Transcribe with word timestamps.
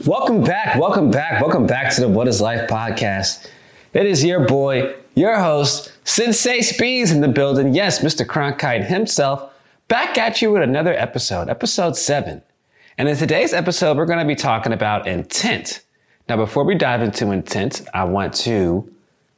Welcome 0.00 0.42
back, 0.42 0.80
welcome 0.80 1.12
back, 1.12 1.40
welcome 1.40 1.66
back 1.66 1.94
to 1.94 2.00
the 2.00 2.08
What 2.08 2.26
is 2.26 2.40
Life 2.40 2.68
podcast. 2.68 3.48
It 3.92 4.04
is 4.04 4.24
your 4.24 4.44
boy, 4.48 4.96
your 5.14 5.38
host, 5.38 5.92
Sensei 6.02 6.62
Speeds 6.62 7.12
in 7.12 7.20
the 7.20 7.28
building. 7.28 7.72
Yes, 7.72 8.00
Mr. 8.00 8.26
Cronkite 8.26 8.86
himself, 8.86 9.52
back 9.86 10.18
at 10.18 10.42
you 10.42 10.50
with 10.50 10.62
another 10.62 10.92
episode, 10.94 11.48
episode 11.48 11.96
seven. 11.96 12.42
And 12.98 13.08
in 13.08 13.16
today's 13.16 13.52
episode, 13.52 13.96
we're 13.96 14.06
going 14.06 14.18
to 14.18 14.24
be 14.24 14.34
talking 14.34 14.72
about 14.72 15.06
intent. 15.06 15.82
Now, 16.28 16.36
before 16.36 16.64
we 16.64 16.74
dive 16.74 17.02
into 17.02 17.30
intent, 17.30 17.82
I 17.94 18.04
want 18.04 18.34
to 18.36 18.90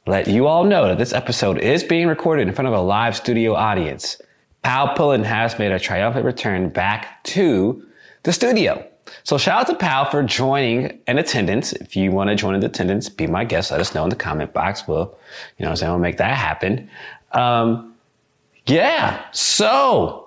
let 0.07 0.29
you 0.29 0.46
all 0.46 0.64
know 0.64 0.86
that 0.89 0.98
this 0.98 1.12
episode 1.12 1.59
is 1.59 1.84
being 1.84 2.07
recorded 2.07 2.48
in 2.48 2.55
front 2.55 2.68
of 2.68 2.75
a 2.75 2.80
live 2.80 3.16
studio 3.16 3.55
audience. 3.55 4.23
Pal 4.62 4.95
Pullen 4.95 5.25
has 5.25 5.59
made 5.59 5.73
a 5.73 5.80
triumphant 5.80 6.25
return 6.25 6.71
back 6.71 7.23
to 7.25 7.84
the 8.23 8.32
studio. 8.32 8.89
So 9.22 9.38
shout 9.38 9.60
out 9.60 9.66
to 9.68 9.74
Pal 9.76 10.10
for 10.10 10.22
joining 10.22 11.00
in 11.06 11.18
attendance. 11.18 11.72
If 11.72 11.96
you 11.96 12.10
want 12.10 12.30
to 12.30 12.36
join 12.36 12.54
in 12.54 12.62
attendance, 12.64 13.08
be 13.08 13.26
my 13.26 13.44
guest. 13.44 13.70
Let 13.70 13.80
us 13.80 13.94
know 13.94 14.04
in 14.04 14.11
the 14.11 14.16
comment 14.16 14.52
box. 14.52 14.86
We'll, 14.86 15.16
you 15.58 15.64
know, 15.64 15.70
I'm 15.70 15.76
saying 15.76 15.93
we'll 15.93 16.00
make 16.00 16.18
that 16.18 16.36
happen. 16.36 16.90
Um, 17.32 17.94
yeah. 18.66 19.25
So 19.32 20.25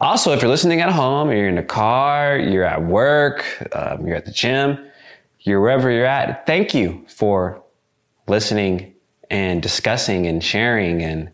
also, 0.00 0.32
if 0.32 0.42
you're 0.42 0.50
listening 0.50 0.80
at 0.80 0.90
home, 0.90 1.30
you're 1.30 1.48
in 1.48 1.54
the 1.54 1.62
car, 1.62 2.36
you're 2.36 2.64
at 2.64 2.82
work, 2.84 3.44
um, 3.74 4.06
you're 4.06 4.16
at 4.16 4.24
the 4.24 4.32
gym, 4.32 4.78
you're 5.40 5.60
wherever 5.60 5.90
you're 5.90 6.06
at, 6.06 6.44
thank 6.46 6.74
you 6.74 7.04
for 7.08 7.62
listening 8.26 8.94
and 9.30 9.62
discussing 9.62 10.26
and 10.26 10.42
sharing 10.42 11.02
and 11.02 11.30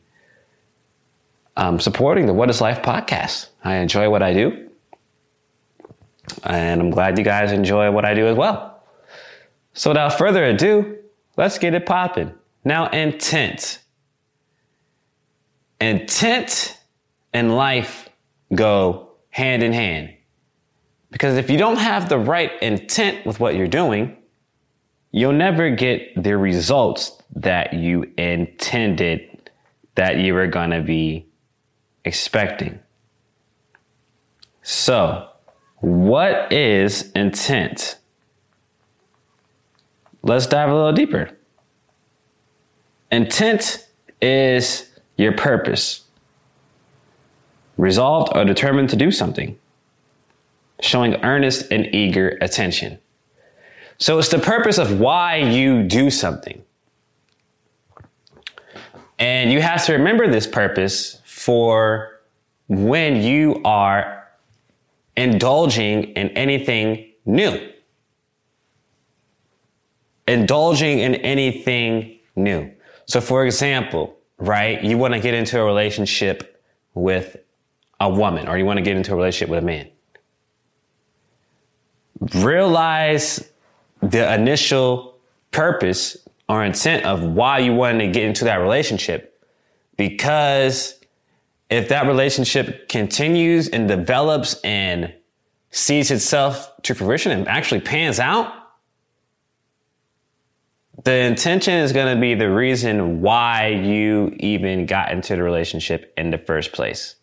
um, 1.57 1.81
supporting 1.81 2.27
the 2.27 2.33
What 2.33 2.51
is 2.51 2.61
Life 2.61 2.83
podcast. 2.83 3.49
I 3.65 3.77
enjoy 3.77 4.11
what 4.11 4.23
I 4.23 4.33
do. 4.33 4.68
And 6.45 6.81
I'm 6.81 6.91
glad 6.91 7.19
you 7.19 7.25
guys 7.25 7.53
enjoy 7.53 7.91
what 7.91 8.05
I 8.05 8.15
do 8.15 8.27
as 8.27 8.37
well. 8.37 8.83
So 9.73 9.91
without 9.91 10.19
further 10.19 10.45
ado, 10.45 10.99
let's 11.37 11.59
get 11.59 11.75
it 11.75 11.87
popping. 11.87 12.33
Now, 12.65 12.89
intent. 12.89 13.81
Intent 15.81 16.79
and 17.33 17.57
life 17.57 18.09
go 18.55 19.11
hand 19.31 19.63
in 19.63 19.73
hand. 19.73 20.15
Because 21.11 21.37
if 21.37 21.49
you 21.49 21.57
don't 21.57 21.79
have 21.79 22.09
the 22.09 22.19
right 22.19 22.53
intent 22.61 23.25
with 23.25 23.41
what 23.41 23.55
you're 23.55 23.69
doing, 23.69 24.17
you'll 25.13 25.33
never 25.33 25.71
get 25.71 26.23
the 26.23 26.37
results 26.37 27.13
that 27.35 27.73
you 27.73 28.13
intended 28.19 29.51
that 29.95 30.17
you 30.19 30.35
were 30.35 30.47
going 30.47 30.71
to 30.71 30.81
be 30.81 31.27
expecting. 32.05 32.79
So, 34.63 35.29
what 35.81 36.53
is 36.53 37.11
intent? 37.13 37.97
Let's 40.23 40.47
dive 40.47 40.71
a 40.71 40.75
little 40.75 40.93
deeper. 40.93 41.31
Intent 43.11 43.87
is 44.21 44.91
your 45.17 45.33
purpose, 45.33 46.03
resolved 47.77 48.37
or 48.37 48.45
determined 48.45 48.91
to 48.91 48.97
do 48.97 49.11
something, 49.11 49.59
showing 50.81 51.15
earnest 51.25 51.71
and 51.71 51.87
eager 51.95 52.37
attention. 52.41 52.99
So 53.99 54.19
it's 54.19 54.29
the 54.29 54.39
purpose 54.39 54.79
of 54.79 55.01
why 55.01 55.37
you 55.37 55.83
do 55.83 56.11
something. 56.11 56.63
And 59.19 59.51
you 59.51 59.61
have 59.61 59.85
to 59.87 59.95
remember 59.95 60.29
this 60.29 60.47
purpose 60.47 61.21
for 61.25 62.21
when 62.69 63.23
you 63.23 63.61
are 63.65 64.18
indulging 65.19 66.05
in 66.05 66.29
anything 66.31 67.13
new. 67.27 67.73
Indulging 70.29 71.01
in 71.01 71.17
anything 71.17 72.21
new. 72.37 72.71
So, 73.07 73.21
for 73.21 73.45
example, 73.45 74.17
right, 74.39 74.83
you 74.83 74.97
want 74.97 75.15
to 75.15 75.21
get 75.21 75.35
into 75.35 75.61
a 75.61 75.65
relationship 75.65 76.63
with 76.95 77.37
a 77.99 78.09
woman 78.09 78.47
or 78.47 78.57
you 78.57 78.65
want 78.65 78.77
to 78.77 78.83
get 78.83 78.97
into 78.97 79.13
a 79.13 79.17
relationship 79.17 79.49
with 79.49 79.65
a 79.65 79.67
man. 79.67 79.89
Realize 82.35 83.51
the 84.01 84.33
initial 84.33 85.19
purpose 85.51 86.17
or 86.49 86.65
intent 86.65 87.05
of 87.05 87.23
why 87.23 87.59
you 87.59 87.73
wanted 87.73 88.07
to 88.07 88.13
get 88.13 88.23
into 88.23 88.45
that 88.45 88.57
relationship 88.57 89.45
because 89.97 90.99
if 91.71 91.89
that 91.89 92.07
relationship 92.07 92.89
continues 92.89 93.69
and 93.69 93.89
develops 93.89 94.61
and 94.63 95.13
sees 95.71 96.11
itself 96.11 96.71
to 96.83 96.95
fruition 96.95 97.33
and 97.33 97.47
actually 97.49 97.81
pans 97.81 98.19
out, 98.19 98.53
the 101.05 101.15
intention 101.15 101.75
is 101.75 101.93
going 101.93 102.15
to 102.15 102.21
be 102.21 102.35
the 102.35 102.51
reason 102.51 103.21
why 103.21 103.69
you 103.69 104.35
even 104.41 104.87
got 104.87 105.13
into 105.13 105.37
the 105.37 105.43
relationship 105.43 106.13
in 106.17 106.31
the 106.31 106.39
first 106.39 106.73
place. 106.73 107.15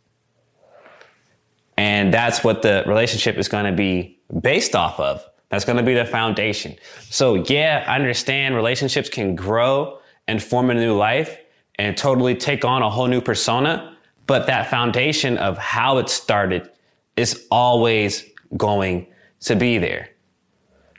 And 1.77 2.13
that's 2.13 2.43
what 2.43 2.61
the 2.61 2.83
relationship 2.87 3.37
is 3.37 3.49
going 3.49 3.65
to 3.65 3.73
be 3.73 4.17
based 4.41 4.75
off 4.75 4.99
of. 4.99 5.25
That's 5.49 5.65
going 5.65 5.77
to 5.77 5.83
be 5.83 5.93
the 5.93 6.05
foundation. 6.05 6.75
So 7.09 7.35
yeah, 7.35 7.83
I 7.87 7.95
understand 7.95 8.55
relationships 8.55 9.09
can 9.09 9.35
grow 9.35 9.99
and 10.27 10.41
form 10.41 10.69
a 10.69 10.73
new 10.73 10.95
life 10.95 11.37
and 11.75 11.97
totally 11.97 12.35
take 12.35 12.63
on 12.63 12.81
a 12.81 12.89
whole 12.89 13.07
new 13.07 13.21
persona. 13.21 13.95
But 14.25 14.47
that 14.47 14.69
foundation 14.69 15.37
of 15.37 15.57
how 15.57 15.97
it 15.97 16.09
started 16.09 16.69
is 17.15 17.45
always 17.51 18.25
going 18.55 19.07
to 19.41 19.55
be 19.55 19.77
there. 19.77 20.09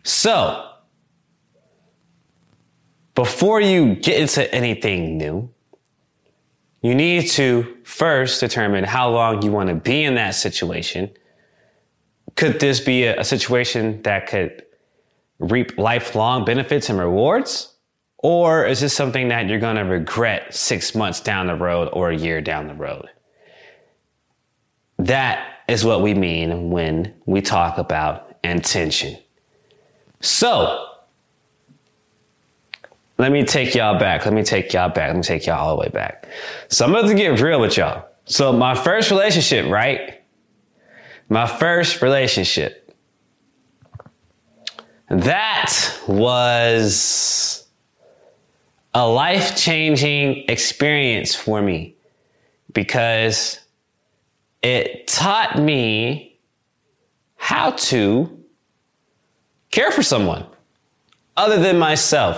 So, 0.02 0.70
before 3.14 3.60
you 3.60 3.96
get 3.96 4.20
into 4.20 4.54
anything 4.54 5.16
new, 5.16 5.50
you 6.82 6.94
need 6.94 7.28
to 7.30 7.76
first 7.82 8.40
determine 8.40 8.84
how 8.84 9.10
long 9.10 9.42
you 9.42 9.50
want 9.50 9.70
to 9.70 9.74
be 9.74 10.04
in 10.04 10.14
that 10.14 10.34
situation. 10.34 11.10
Could 12.36 12.60
this 12.60 12.78
be 12.78 13.04
a, 13.04 13.20
a 13.20 13.24
situation 13.24 14.02
that 14.02 14.28
could 14.28 14.64
reap 15.38 15.76
lifelong 15.78 16.44
benefits 16.44 16.88
and 16.90 16.98
rewards? 16.98 17.74
Or 18.18 18.64
is 18.64 18.80
this 18.80 18.94
something 18.94 19.28
that 19.28 19.48
you're 19.48 19.58
going 19.58 19.76
to 19.76 19.82
regret 19.82 20.54
six 20.54 20.94
months 20.94 21.20
down 21.20 21.46
the 21.46 21.54
road 21.54 21.88
or 21.92 22.10
a 22.10 22.16
year 22.16 22.40
down 22.40 22.68
the 22.68 22.74
road? 22.74 23.08
That 24.98 25.55
is 25.68 25.84
what 25.84 26.02
we 26.02 26.14
mean 26.14 26.70
when 26.70 27.14
we 27.26 27.40
talk 27.40 27.78
about 27.78 28.36
intention. 28.44 29.16
So, 30.20 30.86
let 33.18 33.32
me 33.32 33.44
take 33.44 33.74
y'all 33.74 33.98
back. 33.98 34.24
Let 34.24 34.34
me 34.34 34.42
take 34.42 34.72
y'all 34.72 34.88
back. 34.88 35.08
Let 35.08 35.16
me 35.16 35.22
take 35.22 35.46
y'all 35.46 35.58
all 35.58 35.76
the 35.76 35.80
way 35.80 35.88
back. 35.88 36.28
So 36.68 36.84
I'm 36.84 36.94
about 36.94 37.08
to 37.08 37.14
get 37.14 37.40
real 37.40 37.60
with 37.60 37.76
y'all. 37.76 38.06
So 38.26 38.52
my 38.52 38.74
first 38.74 39.10
relationship, 39.10 39.70
right? 39.70 40.22
My 41.28 41.46
first 41.46 42.02
relationship. 42.02 42.82
That 45.08 45.72
was 46.06 47.66
a 48.92 49.08
life 49.08 49.56
changing 49.56 50.44
experience 50.48 51.34
for 51.34 51.62
me 51.62 51.96
because 52.72 53.60
it 54.66 55.06
taught 55.06 55.60
me 55.60 56.40
how 57.36 57.70
to 57.70 58.44
care 59.70 59.92
for 59.92 60.02
someone 60.02 60.44
other 61.36 61.60
than 61.60 61.78
myself 61.78 62.36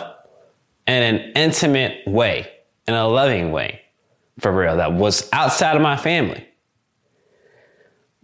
in 0.86 1.02
an 1.02 1.32
intimate 1.34 2.06
way, 2.06 2.46
in 2.86 2.92
a 2.92 3.08
loving 3.08 3.50
way, 3.50 3.80
for 4.40 4.52
real, 4.52 4.76
that 4.76 4.92
was 4.92 5.26
outside 5.32 5.74
of 5.74 5.80
my 5.80 5.96
family. 5.96 6.46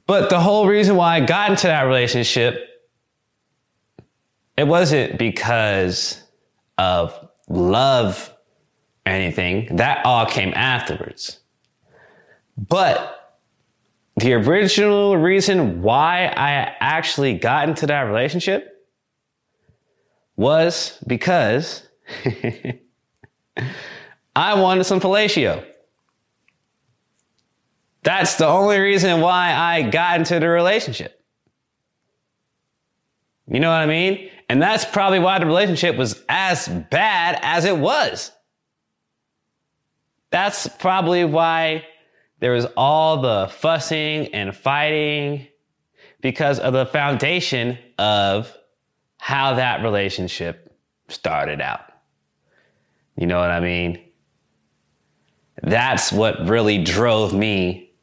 But 0.06 0.28
the 0.28 0.38
whole 0.38 0.66
reason 0.66 0.96
why 0.96 1.16
I 1.16 1.20
got 1.20 1.52
into 1.52 1.66
that 1.68 1.84
relationship, 1.84 2.60
it 4.58 4.66
wasn't 4.66 5.18
because 5.18 6.22
of 6.76 7.26
love 7.48 8.30
or 9.06 9.12
anything. 9.12 9.76
That 9.76 10.04
all 10.04 10.26
came 10.26 10.52
afterwards. 10.54 11.40
But 12.58 13.23
the 14.16 14.34
original 14.34 15.16
reason 15.16 15.82
why 15.82 16.26
I 16.26 16.74
actually 16.80 17.34
got 17.34 17.68
into 17.68 17.86
that 17.86 18.02
relationship 18.02 18.70
was 20.36 20.98
because 21.06 21.86
I 24.36 24.54
wanted 24.60 24.84
some 24.84 25.00
fellatio. 25.00 25.64
That's 28.02 28.36
the 28.36 28.46
only 28.46 28.78
reason 28.78 29.20
why 29.20 29.54
I 29.54 29.82
got 29.82 30.18
into 30.18 30.38
the 30.38 30.48
relationship. 30.48 31.20
You 33.46 33.60
know 33.60 33.70
what 33.70 33.80
I 33.80 33.86
mean? 33.86 34.30
And 34.48 34.60
that's 34.60 34.84
probably 34.84 35.18
why 35.18 35.38
the 35.38 35.46
relationship 35.46 35.96
was 35.96 36.22
as 36.28 36.68
bad 36.68 37.38
as 37.42 37.64
it 37.64 37.76
was. 37.76 38.30
That's 40.30 40.66
probably 40.66 41.24
why 41.24 41.84
there 42.44 42.52
was 42.52 42.66
all 42.76 43.22
the 43.22 43.48
fussing 43.50 44.26
and 44.34 44.54
fighting 44.54 45.46
because 46.20 46.58
of 46.58 46.74
the 46.74 46.84
foundation 46.84 47.78
of 47.96 48.54
how 49.16 49.54
that 49.54 49.82
relationship 49.82 50.76
started 51.08 51.62
out. 51.62 51.90
You 53.16 53.26
know 53.26 53.38
what 53.38 53.50
I 53.50 53.60
mean? 53.60 53.98
That's 55.62 56.12
what 56.12 56.46
really 56.46 56.84
drove 56.84 57.32
me 57.32 57.94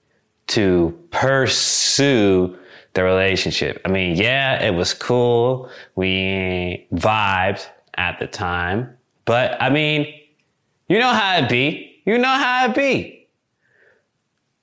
to 0.47 0.99
pursue 1.11 2.57
the 2.93 3.03
relationship. 3.03 3.79
I 3.85 3.89
mean, 3.89 4.15
yeah, 4.15 4.63
it 4.63 4.73
was 4.73 4.95
cool. 4.95 5.69
We 5.93 6.87
vibed 6.91 7.63
at 7.93 8.17
the 8.17 8.25
time, 8.25 8.97
but 9.25 9.61
I 9.61 9.69
mean, 9.69 10.11
you 10.89 10.97
know 10.97 11.13
how 11.13 11.37
it 11.37 11.47
be. 11.47 12.01
You 12.07 12.17
know 12.17 12.27
how 12.27 12.65
it 12.65 12.73
be. 12.73 13.20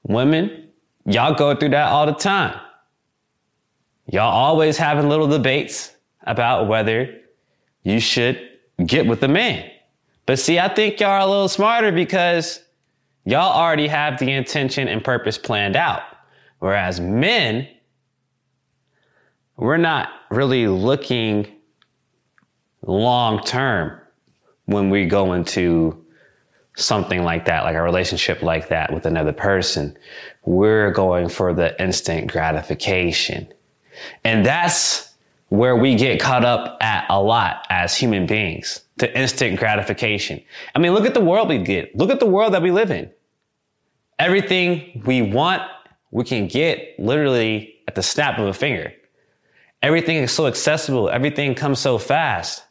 Women, 0.09 0.71
y'all 1.05 1.35
go 1.35 1.55
through 1.55 1.69
that 1.69 1.93
all 1.93 2.07
the 2.07 2.15
time. 2.15 2.59
Y'all 4.07 4.33
always 4.33 4.79
having 4.79 5.09
little 5.09 5.29
debates 5.29 5.95
about 6.27 6.67
whether 6.67 7.21
you 7.83 8.01
should 8.01 8.41
get 8.85 9.07
with 9.07 9.23
a 9.23 9.29
man. 9.29 9.71
But 10.25 10.39
see, 10.39 10.59
I 10.59 10.69
think 10.69 10.99
y'all 10.99 11.11
are 11.11 11.21
a 11.21 11.27
little 11.27 11.49
smarter 11.49 11.93
because 11.93 12.63
y'all 13.25 13.53
already 13.53 13.87
have 13.87 14.19
the 14.19 14.33
intention 14.33 14.89
and 14.89 15.05
purpose 15.05 15.37
planned 15.37 15.77
out. 15.77 16.03
Whereas 16.59 17.01
men, 17.01 17.69
we're 19.57 19.77
not 19.77 20.09
really 20.31 20.69
looking 20.69 21.47
long 22.83 23.43
term 23.45 24.01
when 24.65 24.89
we 24.89 25.05
go 25.05 25.35
into 25.35 26.03
something 26.79 27.25
like 27.25 27.45
that, 27.47 27.65
like 27.65 27.75
a 27.75 27.83
relationship 27.83 28.43
like 28.43 28.69
that 28.69 28.93
with 28.93 29.05
another 29.05 29.33
person. 29.33 29.97
We're 30.45 30.93
going 30.93 31.29
for 31.29 31.53
the 31.53 31.81
instant 31.83 32.31
gratification. 32.31 33.53
And 34.25 34.47
that's 34.47 35.15
where 35.49 35.77
we 35.77 35.97
get 35.97 36.21
caught 36.21 36.45
up 36.45 36.79
at 36.81 37.07
a 37.09 37.21
lot 37.21 37.67
as 37.69 37.97
human 37.97 38.27
beings. 38.27 38.83
The 38.97 39.17
instant 39.19 39.59
gratification. 39.59 40.43
I 40.75 40.79
mean, 40.79 40.93
look 40.93 41.07
at 41.07 41.15
the 41.15 41.21
world 41.21 41.49
we 41.49 41.59
get. 41.59 41.97
Look 41.97 42.11
at 42.11 42.21
the 42.21 42.27
world 42.27 42.55
that 42.55 42.63
we 42.63 42.71
live 42.71 42.91
in. 42.91 43.11
Everything 44.19 45.03
we 45.05 45.23
want, 45.23 45.63
we 46.11 46.25
can 46.25 46.49
get 46.49 46.99
literally 46.99 47.75
at 47.87 47.95
the 47.95 48.03
snap 48.03 48.39
of 48.39 48.47
a 48.47 48.53
finger. 48.53 48.93
Everything 49.83 50.17
is 50.17 50.33
so 50.33 50.47
accessible. 50.47 51.09
Everything 51.09 51.55
comes 51.55 51.79
so 51.79 51.99
fast. 51.99 52.65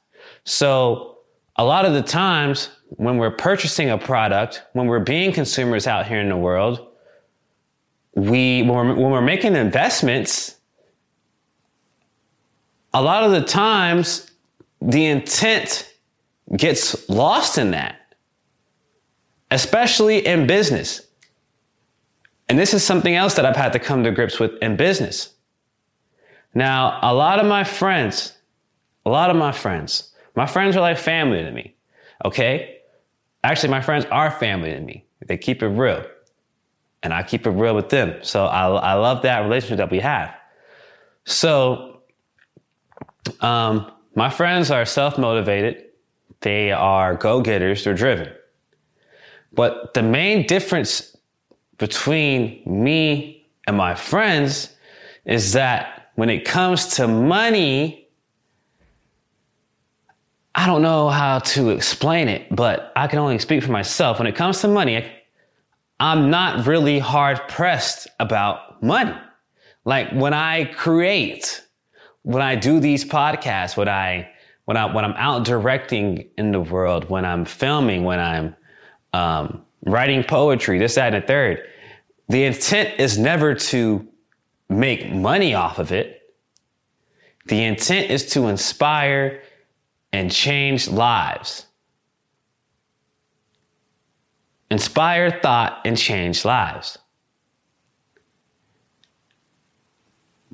So 0.44 1.18
a 1.56 1.64
lot 1.64 1.86
of 1.86 1.94
the 1.94 2.02
times 2.02 2.70
when 2.90 3.18
we're 3.18 3.32
purchasing 3.32 3.90
a 3.90 3.98
product, 3.98 4.64
when 4.74 4.88
we're 4.88 5.00
being 5.00 5.32
consumers 5.32 5.88
out 5.88 6.08
here 6.08 6.20
in 6.20 6.30
the 6.30 6.38
world, 6.38 6.88
we, 8.16 8.64
when 8.64 8.74
we're, 8.74 8.96
when 8.96 9.12
we're 9.12 9.22
making 9.22 9.56
investments, 9.56 10.56
a 12.94 13.02
lot 13.02 13.24
of 13.24 13.32
the 13.32 13.42
times 13.42 14.32
the 14.82 15.06
intent 15.06 15.94
gets 16.56 17.08
lost 17.10 17.58
in 17.58 17.72
that, 17.72 18.16
especially 19.52 20.26
in 20.26 20.48
business. 20.48 21.02
And 22.50 22.58
this 22.58 22.74
is 22.74 22.84
something 22.84 23.14
else 23.14 23.36
that 23.36 23.46
I've 23.46 23.56
had 23.56 23.74
to 23.74 23.80
come 23.80 24.04
to 24.04 24.12
grips 24.12 24.40
with 24.40 24.54
in 24.62 24.78
business. 24.78 25.34
Now, 26.54 27.00
a 27.02 27.14
lot 27.14 27.40
of 27.40 27.46
my 27.46 27.64
friends, 27.64 28.34
a 29.06 29.10
lot 29.10 29.30
of 29.30 29.36
my 29.36 29.52
friends, 29.52 30.12
my 30.36 30.46
friends 30.46 30.76
are 30.78 30.82
like 30.82 30.98
family 30.98 31.44
to 31.44 31.52
me. 31.52 31.76
Okay. 32.24 32.77
Actually, 33.44 33.70
my 33.70 33.82
friends 33.82 34.06
are 34.06 34.32
family 34.32 34.72
to 34.72 34.80
me. 34.80 35.06
They 35.26 35.38
keep 35.38 35.64
it 35.64 35.68
real 35.68 36.06
and 37.04 37.14
I 37.14 37.24
keep 37.24 37.46
it 37.46 37.52
real 37.52 37.76
with 37.76 37.90
them. 37.90 38.16
So 38.22 38.46
I, 38.46 38.68
I 38.68 38.94
love 38.94 39.22
that 39.22 39.40
relationship 39.40 39.78
that 39.78 39.92
we 39.92 40.00
have. 40.00 40.34
So 41.26 42.02
um, 43.42 43.92
my 44.16 44.30
friends 44.30 44.72
are 44.72 44.86
self 44.86 45.18
motivated. 45.18 45.86
They 46.42 46.72
are 46.72 47.16
go 47.16 47.42
getters. 47.42 47.84
They're 47.84 47.94
driven. 47.94 48.34
But 49.54 49.94
the 49.94 50.04
main 50.04 50.46
difference 50.48 51.16
between 51.78 52.62
me 52.66 53.48
and 53.68 53.78
my 53.78 53.96
friends 53.96 54.76
is 55.26 55.54
that 55.54 56.12
when 56.16 56.30
it 56.30 56.46
comes 56.46 56.88
to 56.96 57.08
money, 57.08 58.07
I 60.58 60.66
don't 60.66 60.82
know 60.82 61.08
how 61.10 61.38
to 61.38 61.70
explain 61.70 62.28
it, 62.30 62.48
but 62.50 62.92
I 62.96 63.06
can 63.06 63.20
only 63.20 63.38
speak 63.38 63.64
for 63.64 63.72
myself. 63.72 64.18
When 64.18 64.28
it 64.28 64.36
comes 64.36 64.60
to 64.62 64.68
money, 64.68 65.06
I'm 66.00 66.32
not 66.32 66.66
really 66.66 66.98
hard 66.98 67.48
pressed 67.48 68.08
about 68.20 68.82
money. 68.82 69.16
Like 69.86 70.12
when 70.14 70.34
I 70.34 70.66
create, 70.66 71.64
when 72.24 72.42
I 72.42 72.56
do 72.56 72.80
these 72.80 73.06
podcasts, 73.06 73.78
when 73.78 73.88
I 73.88 74.30
when 74.66 74.78
I 74.78 74.92
when 74.92 75.06
I'm 75.06 75.14
out 75.14 75.46
directing 75.46 76.28
in 76.40 76.52
the 76.52 76.60
world, 76.60 77.08
when 77.08 77.24
I'm 77.24 77.46
filming, 77.46 78.04
when 78.04 78.20
I'm 78.20 78.56
um, 79.14 79.64
writing 79.86 80.24
poetry, 80.24 80.80
this, 80.80 80.96
that, 80.96 81.14
and 81.14 81.24
the 81.24 81.28
third, 81.28 81.68
the 82.30 82.46
intent 82.46 83.00
is 83.00 83.20
never 83.20 83.54
to 83.54 84.08
make 84.70 85.08
money 85.12 85.54
off 85.54 85.78
of 85.78 85.92
it. 85.92 86.34
The 87.46 87.64
intent 87.64 88.10
is 88.10 88.26
to 88.32 88.48
inspire 88.48 89.44
and 90.18 90.32
change 90.32 90.88
lives. 90.88 91.68
Inspire 94.72 95.40
thought 95.42 95.80
and 95.86 95.98
change 95.98 96.44
lives. 96.44 96.98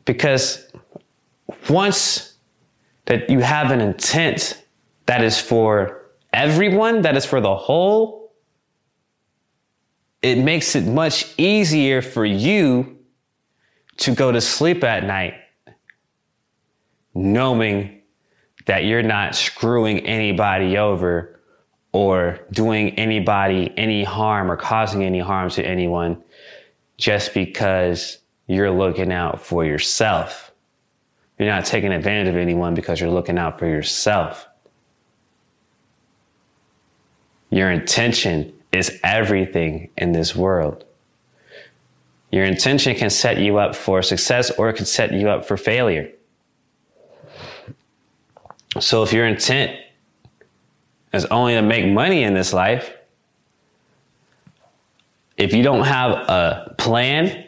Because 0.06 0.68
once 1.70 2.36
that 3.06 3.30
you 3.30 3.40
have 3.40 3.72
an 3.72 3.80
intent 3.80 4.62
that 5.06 5.24
is 5.24 5.40
for 5.40 6.12
everyone, 6.34 7.02
that 7.02 7.16
is 7.16 7.26
for 7.26 7.40
the 7.40 7.56
whole, 7.56 8.34
it 10.22 10.38
makes 10.38 10.76
it 10.76 10.86
much 10.86 11.34
easier 11.38 12.02
for 12.02 12.26
you 12.26 12.98
to 13.98 14.14
go 14.14 14.32
to 14.32 14.42
sleep 14.42 14.84
at 14.84 15.06
night 15.06 15.36
knowing 17.16 18.03
that 18.66 18.86
you're 18.86 19.04
not 19.04 19.36
screwing 19.36 20.00
anybody 20.06 20.78
over 20.78 21.40
or 21.92 22.40
doing 22.52 22.92
anybody 22.92 23.72
any 23.78 24.04
harm 24.04 24.52
or 24.52 24.58
causing 24.58 25.04
any 25.04 25.20
harm 25.20 25.50
to 25.50 25.66
anyone 25.66 26.22
just 26.98 27.34
because 27.34 28.20
you're 28.48 28.72
looking 28.72 29.12
out 29.12 29.42
for 29.42 29.66
yourself. 29.66 30.52
You're 31.38 31.50
not 31.50 31.66
taking 31.66 31.92
advantage 31.92 32.28
of 32.30 32.38
anyone 32.38 32.74
because 32.74 33.00
you're 33.00 33.10
looking 33.10 33.38
out 33.38 33.60
for 33.60 33.68
yourself. 33.68 34.48
Your 37.50 37.72
intention 37.72 38.54
is 38.72 39.00
everything 39.04 39.90
in 39.98 40.12
this 40.12 40.36
world. 40.36 40.86
Your 42.32 42.46
intention 42.46 42.96
can 42.96 43.12
set 43.12 43.38
you 43.38 43.60
up 43.60 43.76
for 43.76 44.02
success 44.02 44.50
or 44.52 44.70
it 44.70 44.74
can 44.74 44.88
set 44.88 45.14
you 45.14 45.30
up 45.30 45.46
for 45.46 45.56
failure. 45.56 46.12
So 48.80 49.04
if 49.04 49.14
your 49.14 49.26
intent 49.28 49.80
is 51.14 51.26
only 51.26 51.54
to 51.54 51.62
make 51.62 51.86
money 51.86 52.24
in 52.24 52.34
this 52.34 52.54
life, 52.54 52.92
if 55.38 55.54
you 55.54 55.64
don't 55.64 55.86
have 55.86 56.12
a 56.12 56.76
plan, 56.78 57.46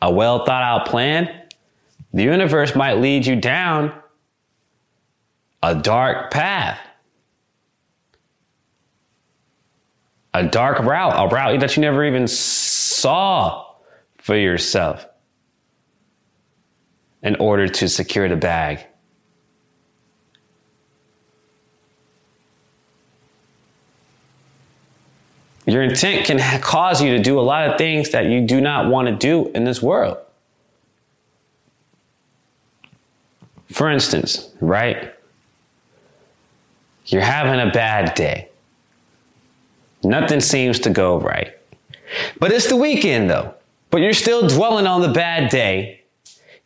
a 0.00 0.12
well 0.12 0.44
thought 0.44 0.62
out 0.62 0.86
plan, 0.86 1.28
the 2.12 2.22
universe 2.22 2.74
might 2.74 2.94
lead 2.94 3.26
you 3.26 3.36
down 3.36 3.92
a 5.62 5.74
dark 5.74 6.30
path, 6.30 6.78
a 10.32 10.44
dark 10.44 10.78
route, 10.78 11.14
a 11.16 11.34
route 11.34 11.58
that 11.60 11.76
you 11.76 11.80
never 11.80 12.04
even 12.04 12.28
saw 12.28 13.66
for 14.18 14.36
yourself 14.36 15.06
in 17.22 17.34
order 17.36 17.66
to 17.66 17.88
secure 17.88 18.28
the 18.28 18.36
bag. 18.36 18.86
Your 25.66 25.82
intent 25.82 26.24
can 26.24 26.38
cause 26.60 27.02
you 27.02 27.16
to 27.16 27.22
do 27.22 27.38
a 27.38 27.42
lot 27.42 27.68
of 27.68 27.76
things 27.76 28.10
that 28.10 28.26
you 28.26 28.40
do 28.40 28.60
not 28.60 28.90
want 28.90 29.08
to 29.08 29.14
do 29.14 29.50
in 29.52 29.64
this 29.64 29.82
world. 29.82 30.18
For 33.70 33.90
instance, 33.90 34.50
right? 34.60 35.14
You're 37.06 37.22
having 37.22 37.60
a 37.60 37.70
bad 37.70 38.14
day. 38.14 38.48
Nothing 40.02 40.40
seems 40.40 40.78
to 40.80 40.90
go 40.90 41.18
right. 41.18 41.54
But 42.38 42.52
it's 42.52 42.68
the 42.68 42.76
weekend 42.76 43.28
though. 43.28 43.54
But 43.90 44.00
you're 44.00 44.12
still 44.12 44.46
dwelling 44.48 44.86
on 44.86 45.02
the 45.02 45.08
bad 45.08 45.50
day. 45.50 46.02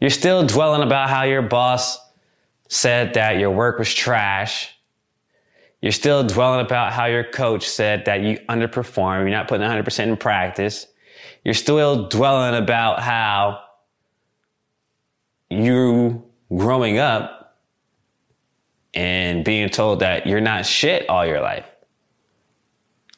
You're 0.00 0.10
still 0.10 0.46
dwelling 0.46 0.82
about 0.82 1.08
how 1.08 1.22
your 1.22 1.42
boss 1.42 1.98
said 2.68 3.14
that 3.14 3.38
your 3.38 3.50
work 3.50 3.78
was 3.78 3.92
trash. 3.92 4.71
You're 5.82 5.92
still 5.92 6.22
dwelling 6.22 6.64
about 6.64 6.92
how 6.92 7.06
your 7.06 7.24
coach 7.24 7.68
said 7.68 8.04
that 8.04 8.22
you 8.22 8.38
underperform. 8.48 9.20
You're 9.20 9.30
not 9.30 9.48
putting 9.48 9.66
100% 9.66 9.98
in 10.04 10.16
practice. 10.16 10.86
You're 11.44 11.54
still 11.54 12.08
dwelling 12.08 12.54
about 12.54 13.00
how 13.00 13.60
you 15.50 16.24
growing 16.54 16.98
up 16.98 17.58
and 18.94 19.44
being 19.44 19.68
told 19.68 20.00
that 20.00 20.26
you're 20.26 20.40
not 20.40 20.66
shit 20.66 21.08
all 21.08 21.26
your 21.26 21.40
life. 21.40 21.66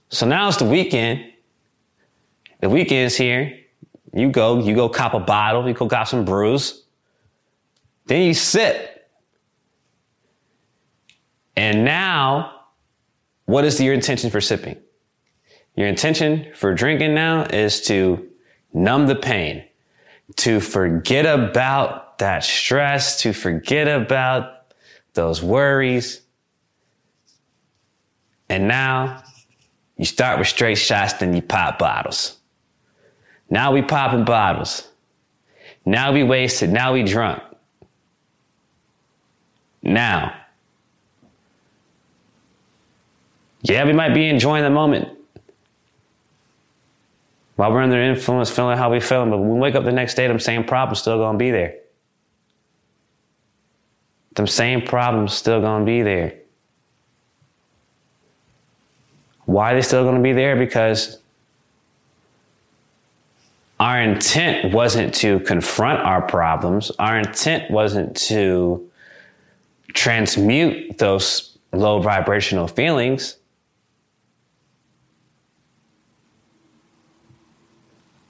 So 0.08 0.26
now 0.26 0.48
it's 0.48 0.56
the 0.56 0.64
weekend. 0.64 1.24
The 2.60 2.70
weekend's 2.70 3.14
here. 3.14 3.58
You 4.14 4.30
go, 4.30 4.60
you 4.60 4.74
go 4.74 4.88
cop 4.88 5.12
a 5.12 5.20
bottle, 5.20 5.66
you 5.68 5.74
go 5.74 5.88
cop 5.88 6.06
some 6.06 6.24
brews. 6.24 6.84
Then 8.06 8.22
you 8.22 8.32
sip. 8.32 9.10
And 11.56 11.84
now, 11.84 12.53
what 13.46 13.64
is 13.64 13.80
your 13.80 13.94
intention 13.94 14.30
for 14.30 14.40
sipping? 14.40 14.76
Your 15.76 15.88
intention 15.88 16.52
for 16.54 16.74
drinking 16.74 17.14
now 17.14 17.44
is 17.44 17.80
to 17.82 18.28
numb 18.72 19.06
the 19.06 19.16
pain, 19.16 19.64
to 20.36 20.60
forget 20.60 21.26
about 21.26 22.18
that 22.18 22.44
stress, 22.44 23.20
to 23.22 23.32
forget 23.32 23.88
about 23.88 24.72
those 25.14 25.42
worries. 25.42 26.20
And 28.48 28.68
now 28.68 29.22
you 29.96 30.04
start 30.04 30.38
with 30.38 30.48
straight 30.48 30.78
shots, 30.78 31.14
then 31.14 31.34
you 31.34 31.42
pop 31.42 31.78
bottles. 31.78 32.38
Now 33.50 33.72
we 33.72 33.82
popping 33.82 34.24
bottles. 34.24 34.88
Now 35.84 36.12
we 36.12 36.22
wasted. 36.22 36.70
Now 36.70 36.94
we 36.94 37.02
drunk. 37.02 37.42
Now. 39.82 40.34
Yeah, 43.64 43.84
we 43.86 43.94
might 43.94 44.12
be 44.12 44.28
enjoying 44.28 44.62
the 44.62 44.70
moment 44.70 45.08
while 47.56 47.72
we're 47.72 47.80
under 47.80 48.00
influence, 48.00 48.50
feeling 48.50 48.76
how 48.76 48.90
we 48.90 49.00
feeling, 49.00 49.30
but 49.30 49.38
when 49.38 49.54
we 49.54 49.58
wake 49.58 49.74
up 49.74 49.84
the 49.84 49.92
next 49.92 50.14
day, 50.14 50.26
them 50.26 50.38
same 50.38 50.64
problems 50.64 50.98
still 50.98 51.18
gonna 51.18 51.38
be 51.38 51.50
there. 51.50 51.76
Them 54.34 54.46
same 54.46 54.82
problems 54.82 55.32
still 55.32 55.60
gonna 55.62 55.84
be 55.84 56.02
there. 56.02 56.34
Why 59.46 59.72
are 59.72 59.74
they 59.76 59.82
still 59.82 60.04
gonna 60.04 60.20
be 60.20 60.32
there? 60.32 60.56
Because 60.56 61.18
our 63.80 64.00
intent 64.00 64.74
wasn't 64.74 65.14
to 65.14 65.40
confront 65.40 66.00
our 66.00 66.20
problems. 66.20 66.90
Our 66.98 67.18
intent 67.18 67.70
wasn't 67.70 68.16
to 68.28 68.90
transmute 69.94 70.98
those 70.98 71.56
low 71.72 72.00
vibrational 72.00 72.66
feelings. 72.66 73.36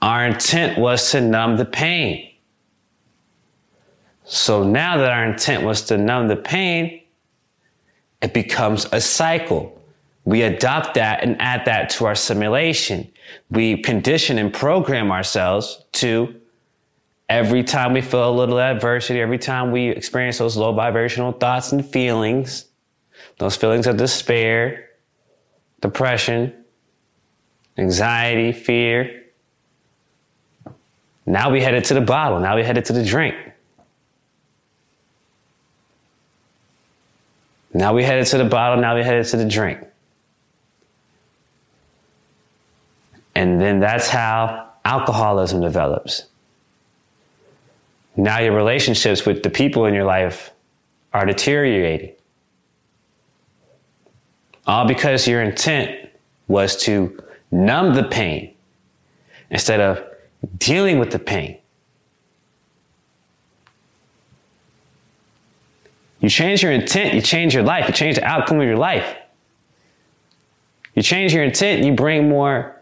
Our 0.05 0.27
intent 0.27 0.77
was 0.77 1.09
to 1.13 1.19
numb 1.19 1.57
the 1.57 1.65
pain. 1.65 2.29
So 4.23 4.63
now 4.63 4.97
that 4.97 5.11
our 5.11 5.25
intent 5.25 5.63
was 5.63 5.81
to 5.85 5.97
numb 5.97 6.27
the 6.27 6.35
pain, 6.35 7.01
it 8.21 8.31
becomes 8.31 8.85
a 8.91 9.01
cycle. 9.01 9.81
We 10.23 10.43
adopt 10.43 10.93
that 10.93 11.23
and 11.23 11.41
add 11.41 11.65
that 11.65 11.89
to 11.91 12.05
our 12.05 12.13
simulation. 12.13 13.11
We 13.49 13.81
condition 13.81 14.37
and 14.37 14.53
program 14.53 15.11
ourselves 15.11 15.83
to 15.93 16.39
every 17.27 17.63
time 17.63 17.93
we 17.93 18.01
feel 18.01 18.29
a 18.29 18.31
little 18.31 18.59
adversity, 18.59 19.19
every 19.19 19.39
time 19.39 19.71
we 19.71 19.89
experience 19.89 20.37
those 20.37 20.55
low 20.55 20.71
vibrational 20.71 21.31
thoughts 21.31 21.71
and 21.71 21.83
feelings, 21.83 22.65
those 23.39 23.55
feelings 23.55 23.87
of 23.87 23.97
despair, 23.97 24.87
depression, 25.81 26.53
anxiety, 27.79 28.51
fear, 28.51 29.24
now 31.25 31.49
we 31.51 31.61
headed 31.61 31.85
to 31.85 31.93
the 31.93 32.01
bottle. 32.01 32.39
Now 32.39 32.55
we 32.55 32.63
headed 32.63 32.85
to 32.85 32.93
the 32.93 33.03
drink. 33.03 33.35
Now 37.73 37.93
we 37.93 38.03
headed 38.03 38.27
to 38.27 38.37
the 38.37 38.45
bottle. 38.45 38.81
Now 38.81 38.95
we 38.95 39.03
headed 39.03 39.25
to 39.27 39.37
the 39.37 39.45
drink. 39.45 39.79
And 43.33 43.59
then 43.59 43.79
that's 43.79 44.07
how 44.07 44.69
alcoholism 44.85 45.61
develops. 45.61 46.25
Now 48.15 48.39
your 48.39 48.55
relationships 48.55 49.25
with 49.25 49.43
the 49.43 49.49
people 49.49 49.85
in 49.87 49.93
your 49.93 50.05
life 50.05 50.51
are 51.13 51.25
deteriorating. 51.25 52.13
All 54.65 54.87
because 54.87 55.27
your 55.27 55.41
intent 55.41 56.09
was 56.47 56.77
to 56.83 57.21
numb 57.51 57.93
the 57.93 58.03
pain 58.03 58.53
instead 59.49 59.81
of 59.81 60.01
dealing 60.57 60.99
with 60.99 61.11
the 61.11 61.19
pain. 61.19 61.57
You 66.19 66.29
change 66.29 66.63
your 66.63 66.71
intent, 66.71 67.13
you 67.13 67.21
change 67.21 67.53
your 67.53 67.63
life, 67.63 67.87
you 67.87 67.93
change 67.93 68.15
the 68.15 68.23
outcome 68.23 68.59
of 68.59 68.65
your 68.65 68.77
life. 68.77 69.15
You 70.95 71.03
change 71.03 71.33
your 71.33 71.43
intent, 71.43 71.83
you 71.83 71.93
bring 71.93 72.29
more 72.29 72.81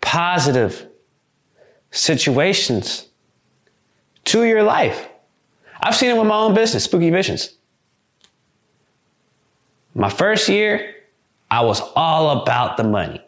positive 0.00 0.86
situations 1.90 3.08
to 4.24 4.44
your 4.44 4.62
life. 4.62 5.08
I've 5.80 5.96
seen 5.96 6.10
it 6.10 6.16
with 6.16 6.26
my 6.26 6.36
own 6.36 6.54
business, 6.54 6.84
Spooky 6.84 7.10
Visions. 7.10 7.54
My 9.94 10.08
first 10.08 10.48
year, 10.48 10.94
I 11.50 11.62
was 11.62 11.80
all 11.96 12.42
about 12.42 12.76
the 12.76 12.84
money. 12.84 13.20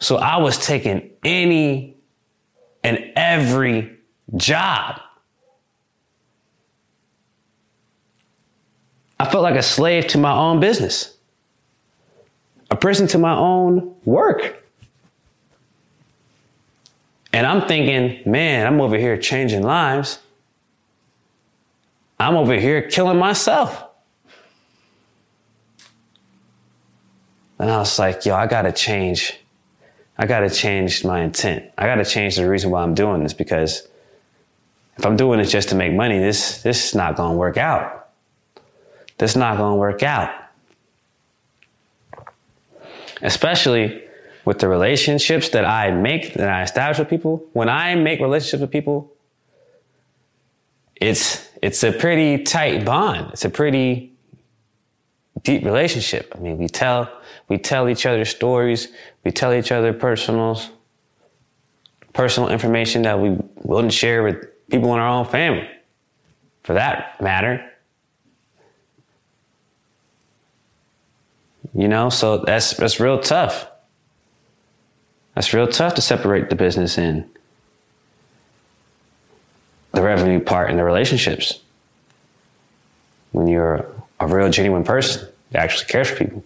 So 0.00 0.16
I 0.16 0.36
was 0.36 0.58
taking 0.58 1.10
any 1.24 1.91
and 2.82 3.12
every 3.16 3.98
job. 4.36 5.00
I 9.18 9.30
felt 9.30 9.42
like 9.42 9.54
a 9.54 9.62
slave 9.62 10.08
to 10.08 10.18
my 10.18 10.32
own 10.32 10.58
business, 10.58 11.16
a 12.70 12.76
prison 12.76 13.06
to 13.08 13.18
my 13.18 13.34
own 13.34 13.94
work. 14.04 14.64
And 17.32 17.46
I'm 17.46 17.66
thinking, 17.66 18.30
man, 18.30 18.66
I'm 18.66 18.80
over 18.80 18.98
here 18.98 19.16
changing 19.16 19.62
lives. 19.62 20.18
I'm 22.18 22.36
over 22.36 22.54
here 22.54 22.82
killing 22.82 23.18
myself. 23.18 23.84
And 27.58 27.70
I 27.70 27.78
was 27.78 27.96
like, 27.98 28.26
yo, 28.26 28.34
I 28.34 28.48
gotta 28.48 28.72
change 28.72 29.38
I 30.18 30.26
got 30.26 30.40
to 30.40 30.50
change 30.50 31.04
my 31.04 31.20
intent. 31.20 31.70
I 31.76 31.86
got 31.86 31.96
to 31.96 32.04
change 32.04 32.36
the 32.36 32.48
reason 32.48 32.70
why 32.70 32.82
I'm 32.82 32.94
doing 32.94 33.22
this 33.22 33.32
because 33.32 33.88
if 34.98 35.06
I'm 35.06 35.16
doing 35.16 35.40
it 35.40 35.46
just 35.46 35.70
to 35.70 35.74
make 35.74 35.92
money, 35.92 36.18
this 36.18 36.62
this 36.62 36.88
is 36.88 36.94
not 36.94 37.16
going 37.16 37.32
to 37.32 37.36
work 37.36 37.56
out. 37.56 38.10
This 39.18 39.32
is 39.32 39.36
not 39.36 39.56
going 39.56 39.72
to 39.72 39.76
work 39.76 40.02
out. 40.02 40.30
Especially 43.22 44.02
with 44.44 44.58
the 44.58 44.68
relationships 44.68 45.50
that 45.50 45.64
I 45.64 45.90
make, 45.92 46.34
that 46.34 46.48
I 46.48 46.62
establish 46.62 46.98
with 46.98 47.08
people. 47.08 47.44
When 47.52 47.68
I 47.68 47.94
make 47.94 48.20
relationships 48.20 48.60
with 48.60 48.70
people, 48.70 49.12
it's 50.96 51.48
it's 51.62 51.82
a 51.84 51.92
pretty 51.92 52.42
tight 52.42 52.84
bond. 52.84 53.30
It's 53.32 53.44
a 53.44 53.50
pretty 53.50 54.11
deep 55.44 55.64
relationship. 55.64 56.32
I 56.34 56.38
mean, 56.38 56.58
we 56.58 56.68
tell 56.68 57.10
we 57.48 57.58
tell 57.58 57.88
each 57.88 58.06
other 58.06 58.24
stories. 58.24 58.88
We 59.24 59.30
tell 59.30 59.52
each 59.52 59.72
other 59.72 59.92
personals, 59.92 60.70
personal 62.12 62.48
information 62.48 63.02
that 63.02 63.20
we 63.20 63.36
wouldn't 63.56 63.92
share 63.92 64.22
with 64.22 64.48
people 64.70 64.92
in 64.94 65.00
our 65.00 65.08
own 65.08 65.26
family, 65.26 65.68
for 66.62 66.74
that 66.74 67.20
matter. 67.20 67.68
You 71.74 71.88
know, 71.88 72.10
so 72.10 72.38
that's 72.38 72.76
that's 72.76 73.00
real 73.00 73.18
tough. 73.18 73.66
That's 75.34 75.54
real 75.54 75.66
tough 75.66 75.94
to 75.94 76.02
separate 76.02 76.50
the 76.50 76.56
business 76.56 76.98
and 76.98 77.28
the 79.92 80.02
revenue 80.02 80.40
part 80.40 80.68
and 80.68 80.78
the 80.78 80.84
relationships. 80.84 81.60
When 83.32 83.46
you're 83.46 83.86
a 84.20 84.26
real 84.26 84.50
genuine 84.50 84.84
person 84.84 85.31
that 85.52 85.62
actually 85.62 85.86
cares 85.86 86.10
for 86.10 86.16
people. 86.16 86.44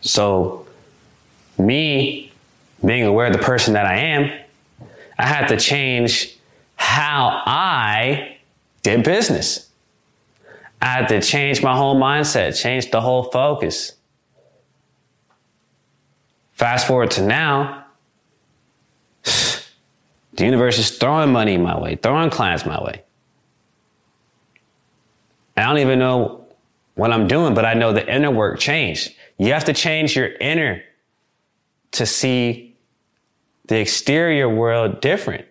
So, 0.00 0.66
me 1.58 2.32
being 2.84 3.04
aware 3.04 3.26
of 3.26 3.32
the 3.32 3.38
person 3.38 3.74
that 3.74 3.86
I 3.86 3.96
am, 3.96 4.30
I 5.18 5.26
had 5.26 5.48
to 5.48 5.56
change 5.56 6.36
how 6.76 7.42
I 7.46 8.38
did 8.82 9.04
business. 9.04 9.68
I 10.80 10.86
had 10.86 11.08
to 11.08 11.20
change 11.20 11.62
my 11.62 11.76
whole 11.76 11.94
mindset, 11.94 12.60
change 12.60 12.90
the 12.90 13.00
whole 13.00 13.24
focus. 13.24 13.92
Fast 16.54 16.88
forward 16.88 17.12
to 17.12 17.24
now, 17.24 17.84
the 19.24 20.44
universe 20.44 20.78
is 20.78 20.96
throwing 20.98 21.30
money 21.30 21.56
my 21.56 21.78
way, 21.78 21.94
throwing 21.94 22.30
clients 22.30 22.66
my 22.66 22.82
way. 22.82 23.02
I 25.56 25.62
don't 25.64 25.78
even 25.78 26.00
know 26.00 26.41
what 26.94 27.12
I'm 27.12 27.26
doing, 27.26 27.54
but 27.54 27.64
I 27.64 27.74
know 27.74 27.92
the 27.92 28.06
inner 28.12 28.30
work 28.30 28.58
changed. 28.58 29.14
You 29.38 29.52
have 29.52 29.64
to 29.64 29.72
change 29.72 30.14
your 30.14 30.32
inner 30.40 30.82
to 31.92 32.06
see 32.06 32.76
the 33.66 33.80
exterior 33.80 34.48
world 34.48 35.00
different. 35.00 35.46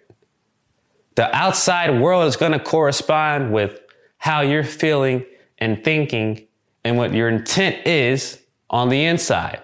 The 1.16 1.34
outside 1.36 2.00
world 2.00 2.28
is 2.28 2.38
going 2.38 2.52
to 2.54 2.60
correspond 2.60 3.52
with 3.52 3.80
how 4.18 4.42
you're 4.42 4.64
feeling 4.64 5.26
and 5.58 5.84
thinking 5.84 6.48
and 6.84 6.98
what 6.98 7.14
your 7.14 7.30
intent 7.30 7.86
is 7.86 8.40
on 8.70 8.90
the 8.90 9.06
inside. 9.06 9.62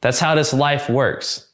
That's 0.00 0.18
how 0.18 0.34
this 0.34 0.52
life 0.52 0.88
works. 0.88 1.48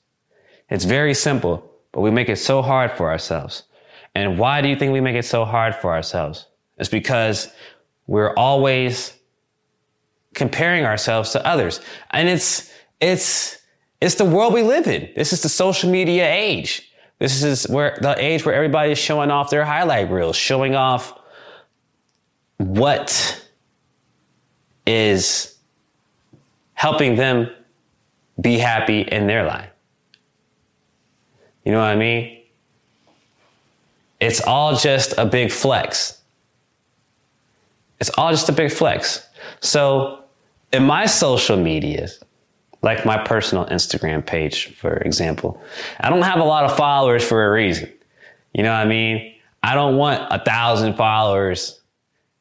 It's 0.68 0.84
very 0.84 1.14
simple, 1.14 1.70
but 1.92 2.00
we 2.00 2.10
make 2.10 2.28
it 2.28 2.36
so 2.36 2.62
hard 2.62 2.92
for 2.92 3.10
ourselves. 3.10 3.64
And 4.14 4.38
why 4.38 4.62
do 4.62 4.68
you 4.68 4.76
think 4.76 4.92
we 4.92 5.00
make 5.00 5.16
it 5.16 5.24
so 5.24 5.44
hard 5.44 5.74
for 5.74 5.92
ourselves? 5.92 6.46
It's 6.78 6.88
because 6.88 7.48
we're 8.06 8.32
always 8.34 9.12
comparing 10.34 10.84
ourselves 10.84 11.30
to 11.32 11.46
others. 11.46 11.80
And 12.10 12.28
it's, 12.28 12.72
it's, 13.00 13.58
it's 14.00 14.16
the 14.16 14.24
world 14.24 14.52
we 14.52 14.62
live 14.62 14.86
in. 14.86 15.10
This 15.16 15.32
is 15.32 15.42
the 15.42 15.48
social 15.48 15.90
media 15.90 16.30
age. 16.30 16.92
This 17.18 17.42
is 17.42 17.66
where 17.68 17.96
the 18.00 18.14
age 18.22 18.44
where 18.44 18.54
everybody 18.54 18.92
is 18.92 18.98
showing 18.98 19.30
off 19.30 19.50
their 19.50 19.64
highlight 19.64 20.10
reels, 20.10 20.36
showing 20.36 20.74
off 20.74 21.18
what 22.58 23.42
is 24.86 25.56
helping 26.74 27.16
them 27.16 27.50
be 28.40 28.58
happy 28.58 29.00
in 29.00 29.26
their 29.26 29.44
life. 29.44 29.70
You 31.64 31.72
know 31.72 31.78
what 31.78 31.86
I 31.86 31.96
mean? 31.96 32.42
It's 34.20 34.40
all 34.40 34.76
just 34.76 35.14
a 35.18 35.24
big 35.24 35.50
flex. 35.50 36.20
It's 38.00 38.10
all 38.10 38.30
just 38.30 38.48
a 38.48 38.52
big 38.52 38.70
flex. 38.70 39.26
So, 39.60 40.24
in 40.72 40.84
my 40.84 41.06
social 41.06 41.56
medias, 41.56 42.22
like 42.82 43.04
my 43.06 43.18
personal 43.18 43.66
Instagram 43.66 44.24
page, 44.24 44.74
for 44.76 44.96
example, 44.98 45.60
I 46.00 46.10
don't 46.10 46.22
have 46.22 46.40
a 46.40 46.44
lot 46.44 46.64
of 46.64 46.76
followers 46.76 47.26
for 47.26 47.46
a 47.46 47.50
reason. 47.50 47.92
You 48.52 48.62
know 48.62 48.70
what 48.70 48.78
I 48.78 48.84
mean? 48.86 49.34
I 49.62 49.74
don't 49.74 49.96
want 49.96 50.22
a 50.30 50.38
thousand 50.38 50.94
followers 50.94 51.80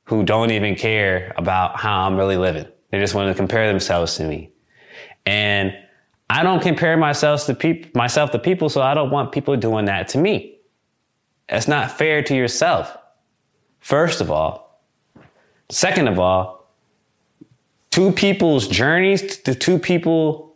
who 0.06 0.24
don't 0.24 0.52
even 0.52 0.76
care 0.76 1.34
about 1.38 1.80
how 1.80 2.06
I'm 2.06 2.16
really 2.16 2.38
living. 2.38 2.68
They 2.92 3.00
just 3.00 3.16
want 3.16 3.30
to 3.30 3.36
compare 3.36 3.68
themselves 3.68 4.18
to 4.18 4.24
me. 4.24 4.52
And 5.26 5.76
I 6.30 6.44
don't 6.44 6.62
compare 6.62 6.98
myself 6.98 7.46
to 7.48 7.56
people, 7.56 7.90
myself 7.96 8.32
to 8.32 8.40
people, 8.40 8.70
so 8.70 8.82
I 8.82 8.94
don't 8.94 9.10
want 9.10 9.32
people 9.32 9.56
doing 9.58 9.86
that 9.86 10.08
to 10.10 10.18
me. 10.18 10.60
It's 11.50 11.68
not 11.68 11.92
fair 11.92 12.22
to 12.24 12.36
yourself. 12.36 12.96
First 13.80 14.22
of 14.22 14.32
all. 14.32 14.65
Second 15.70 16.08
of 16.08 16.20
all, 16.20 16.68
two 17.90 18.12
people's 18.12 18.68
journeys, 18.68 19.38
the 19.40 19.56
two 19.56 19.80
people, 19.80 20.56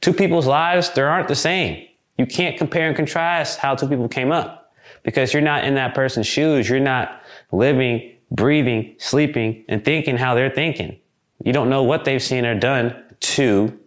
two 0.00 0.12
people's 0.12 0.46
lives, 0.46 0.90
they 0.90 1.02
aren't 1.02 1.28
the 1.28 1.34
same. 1.34 1.86
You 2.18 2.26
can't 2.26 2.56
compare 2.56 2.86
and 2.86 2.96
contrast 2.96 3.58
how 3.58 3.74
two 3.74 3.88
people 3.88 4.08
came 4.08 4.30
up 4.30 4.72
because 5.02 5.32
you're 5.32 5.42
not 5.42 5.64
in 5.64 5.74
that 5.74 5.94
person's 5.94 6.26
shoes. 6.26 6.68
You're 6.68 6.80
not 6.80 7.22
living, 7.50 8.12
breathing, 8.30 8.94
sleeping, 8.98 9.64
and 9.68 9.84
thinking 9.84 10.16
how 10.16 10.34
they're 10.34 10.50
thinking. 10.50 10.98
You 11.44 11.52
don't 11.52 11.68
know 11.68 11.82
what 11.82 12.04
they've 12.04 12.22
seen 12.22 12.46
or 12.46 12.58
done 12.58 12.94
to 13.20 13.78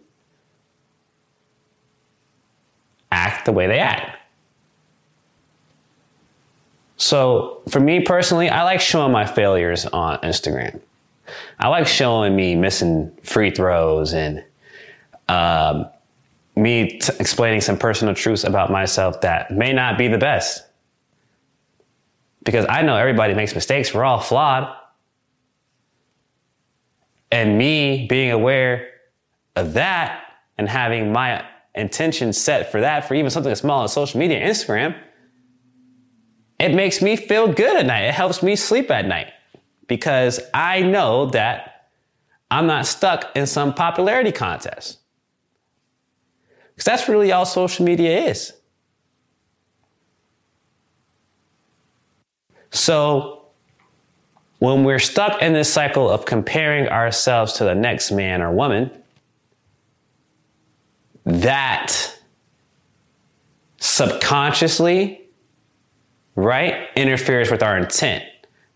act 3.10 3.46
the 3.46 3.52
way 3.52 3.66
they 3.66 3.78
act. 3.78 4.16
So 6.98 7.62
for 7.68 7.80
me 7.80 8.00
personally, 8.00 8.50
I 8.50 8.64
like 8.64 8.80
showing 8.80 9.12
my 9.12 9.24
failures 9.24 9.86
on 9.86 10.18
Instagram. 10.18 10.80
I 11.58 11.68
like 11.68 11.86
showing 11.86 12.34
me 12.34 12.56
missing 12.56 13.16
free 13.22 13.50
throws 13.50 14.12
and 14.12 14.44
um, 15.28 15.86
me 16.56 16.98
t- 16.98 17.12
explaining 17.20 17.60
some 17.60 17.78
personal 17.78 18.14
truths 18.14 18.44
about 18.44 18.70
myself 18.70 19.20
that 19.20 19.50
may 19.50 19.72
not 19.72 19.96
be 19.96 20.08
the 20.08 20.18
best. 20.18 20.64
Because 22.42 22.66
I 22.68 22.82
know 22.82 22.96
everybody 22.96 23.34
makes 23.34 23.54
mistakes. 23.54 23.94
We're 23.94 24.04
all 24.04 24.20
flawed. 24.20 24.74
And 27.30 27.58
me 27.58 28.06
being 28.08 28.32
aware 28.32 28.88
of 29.54 29.74
that 29.74 30.24
and 30.56 30.68
having 30.68 31.12
my 31.12 31.44
intention 31.74 32.32
set 32.32 32.72
for 32.72 32.80
that, 32.80 33.06
for 33.06 33.14
even 33.14 33.30
something 33.30 33.52
as 33.52 33.60
small 33.60 33.84
as 33.84 33.92
social 33.92 34.18
media, 34.18 34.40
Instagram, 34.40 34.96
it 36.58 36.74
makes 36.74 37.00
me 37.00 37.16
feel 37.16 37.52
good 37.52 37.76
at 37.76 37.86
night. 37.86 38.04
It 38.04 38.14
helps 38.14 38.42
me 38.42 38.56
sleep 38.56 38.90
at 38.90 39.06
night 39.06 39.28
because 39.86 40.40
I 40.52 40.82
know 40.82 41.26
that 41.26 41.88
I'm 42.50 42.66
not 42.66 42.86
stuck 42.86 43.36
in 43.36 43.46
some 43.46 43.74
popularity 43.74 44.32
contest. 44.32 44.98
Because 46.74 46.84
that's 46.84 47.08
really 47.08 47.32
all 47.32 47.44
social 47.44 47.84
media 47.84 48.28
is. 48.28 48.52
So, 52.70 53.46
when 54.58 54.84
we're 54.84 54.98
stuck 54.98 55.40
in 55.40 55.52
this 55.52 55.72
cycle 55.72 56.10
of 56.10 56.24
comparing 56.24 56.88
ourselves 56.88 57.54
to 57.54 57.64
the 57.64 57.74
next 57.74 58.10
man 58.10 58.42
or 58.42 58.52
woman, 58.52 58.90
that 61.24 62.18
subconsciously, 63.78 65.27
right, 66.38 66.88
interferes 66.94 67.50
with 67.50 67.62
our 67.62 67.76
intent. 67.76 68.24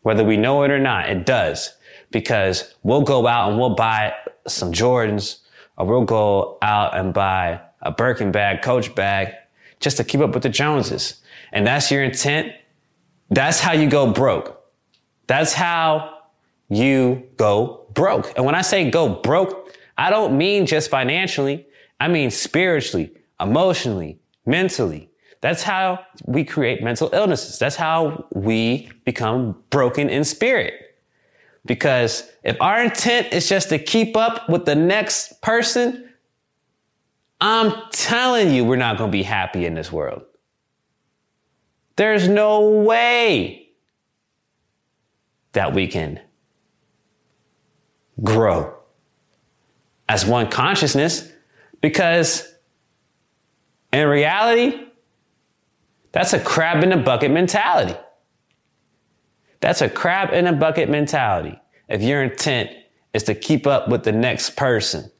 Whether 0.03 0.25
we 0.25 0.37
know 0.37 0.65
it 0.65 0.71
or 0.71 0.81
not, 0.81 1.09
it 1.09 1.25
does. 1.25 1.75
Because 2.11 2.75
we'll 2.83 3.03
go 3.03 3.27
out 3.27 3.51
and 3.51 3.59
we'll 3.59 3.77
buy 3.77 4.15
some 4.47 4.73
Jordans 4.73 5.39
or 5.77 5.87
we'll 5.87 6.05
go 6.05 6.59
out 6.61 6.97
and 6.97 7.15
buy 7.15 7.61
a 7.81 7.93
Birkin 7.93 8.33
bag, 8.33 8.63
Coach 8.63 8.95
bag, 8.95 9.35
just 9.81 9.97
to 9.97 10.05
keep 10.05 10.21
up 10.21 10.35
with 10.35 10.43
the 10.43 10.49
Joneses. 10.49 11.21
And 11.53 11.67
that's 11.67 11.91
your 11.91 12.03
intent. 12.03 12.53
That's 13.31 13.61
how 13.61 13.73
you 13.73 13.89
go 13.89 14.13
broke. 14.13 14.61
That's 15.27 15.55
how 15.55 16.19
you 16.69 17.29
go 17.37 17.87
broke. 17.95 18.33
And 18.37 18.45
when 18.45 18.55
I 18.55 18.63
say 18.63 18.91
go 18.91 19.09
broke, 19.09 19.75
I 19.97 20.11
don't 20.11 20.37
mean 20.37 20.67
just 20.67 20.91
financially. 20.91 21.67
I 22.01 22.09
mean 22.09 22.31
spiritually, 22.31 23.13
emotionally, 23.41 24.19
mentally. 24.45 25.12
That's 25.43 25.65
how 25.65 26.07
we 26.25 26.45
create 26.45 26.83
mental 26.83 27.11
illnesses. 27.13 27.59
That's 27.59 27.77
how 27.77 28.27
we 28.33 28.91
become 29.05 29.61
broken 29.71 30.09
in 30.09 30.25
spirit. 30.25 30.75
Because 31.67 32.31
if 32.45 32.57
our 32.61 32.83
intent 32.83 33.33
is 33.33 33.49
just 33.49 33.69
to 33.71 33.79
keep 33.79 34.17
up 34.17 34.49
with 34.49 34.65
the 34.65 34.77
next 34.77 35.43
person, 35.43 36.09
I'm 37.41 37.73
telling 37.91 38.55
you, 38.55 38.65
we're 38.65 38.77
not 38.77 38.99
going 38.99 39.11
to 39.11 39.13
be 39.13 39.25
happy 39.25 39.67
in 39.67 39.75
this 39.75 39.91
world. 39.91 40.23
There's 41.97 42.29
no 42.29 42.69
way 42.69 43.69
that 45.53 45.75
we 45.75 45.89
can 45.89 46.21
grow 48.23 48.75
as 50.09 50.25
one 50.25 50.49
consciousness 50.49 51.31
because 51.81 52.49
in 53.93 54.07
reality, 54.07 54.87
that's 56.13 56.33
a 56.33 56.41
crab 56.41 56.85
in 56.85 56.93
a 56.93 56.97
bucket 56.97 57.31
mentality. 57.31 57.99
That's 59.61 59.81
a 59.81 59.89
crab 59.89 60.33
in 60.33 60.47
a 60.47 60.53
bucket 60.53 60.89
mentality. 60.89 61.59
If 61.89 62.03
your 62.03 62.23
intent 62.23 62.71
is 63.15 63.23
to 63.25 63.35
keep 63.35 63.67
up 63.67 63.89
with 63.89 64.05
the 64.05 64.13
next 64.13 64.57
person, 64.57 65.11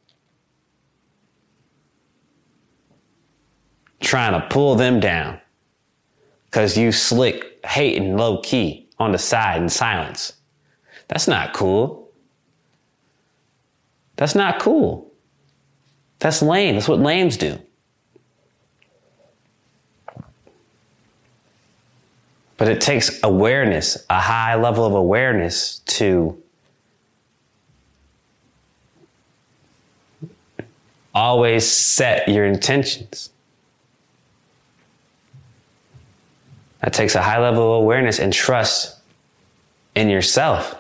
trying 4.01 4.39
to 4.39 4.47
pull 4.49 4.75
them 4.75 5.01
down 5.01 5.41
because 6.47 6.77
you 6.77 6.93
slick, 6.93 7.65
hating 7.65 8.17
low 8.17 8.41
key 8.43 8.91
on 8.99 9.13
the 9.13 9.19
side 9.19 9.63
in 9.63 9.69
silence. 9.69 10.35
That's 11.09 11.29
not 11.29 11.53
cool. 11.53 12.11
That's 14.17 14.35
not 14.35 14.59
cool. 14.59 15.13
That's 16.19 16.43
lame. 16.43 16.75
That's 16.75 16.89
what 16.89 17.01
lames 17.01 17.37
do. 17.37 17.59
But 22.63 22.71
it 22.71 22.81
takes 22.81 23.19
awareness, 23.25 24.07
a 24.09 24.21
high 24.21 24.55
level 24.55 24.87
of 24.87 24.95
awareness 24.95 25.81
to 25.81 26.41
always 31.13 31.69
set 31.69 32.29
your 32.29 32.45
intentions. 32.45 33.31
That 36.83 36.93
takes 36.93 37.17
a 37.17 37.23
high 37.23 37.41
level 37.41 37.65
of 37.65 37.83
awareness 37.83 38.21
and 38.21 38.33
trust 38.33 38.97
in 39.97 40.09
yourself. 40.09 40.77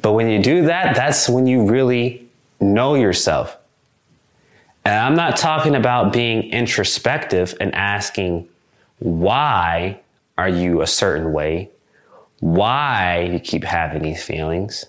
But 0.00 0.12
when 0.14 0.30
you 0.30 0.42
do 0.42 0.64
that, 0.64 0.96
that's 0.96 1.28
when 1.28 1.46
you 1.46 1.66
really 1.66 2.26
know 2.58 2.94
yourself. 2.94 3.57
And 4.88 4.96
I'm 4.96 5.16
not 5.16 5.36
talking 5.36 5.74
about 5.74 6.14
being 6.14 6.44
introspective 6.44 7.54
and 7.60 7.74
asking, 7.74 8.48
why 9.00 10.00
are 10.38 10.48
you 10.48 10.80
a 10.80 10.86
certain 10.86 11.34
way? 11.34 11.68
Why 12.40 13.28
you 13.30 13.38
keep 13.38 13.64
having 13.64 14.00
these 14.00 14.22
feelings? 14.22 14.86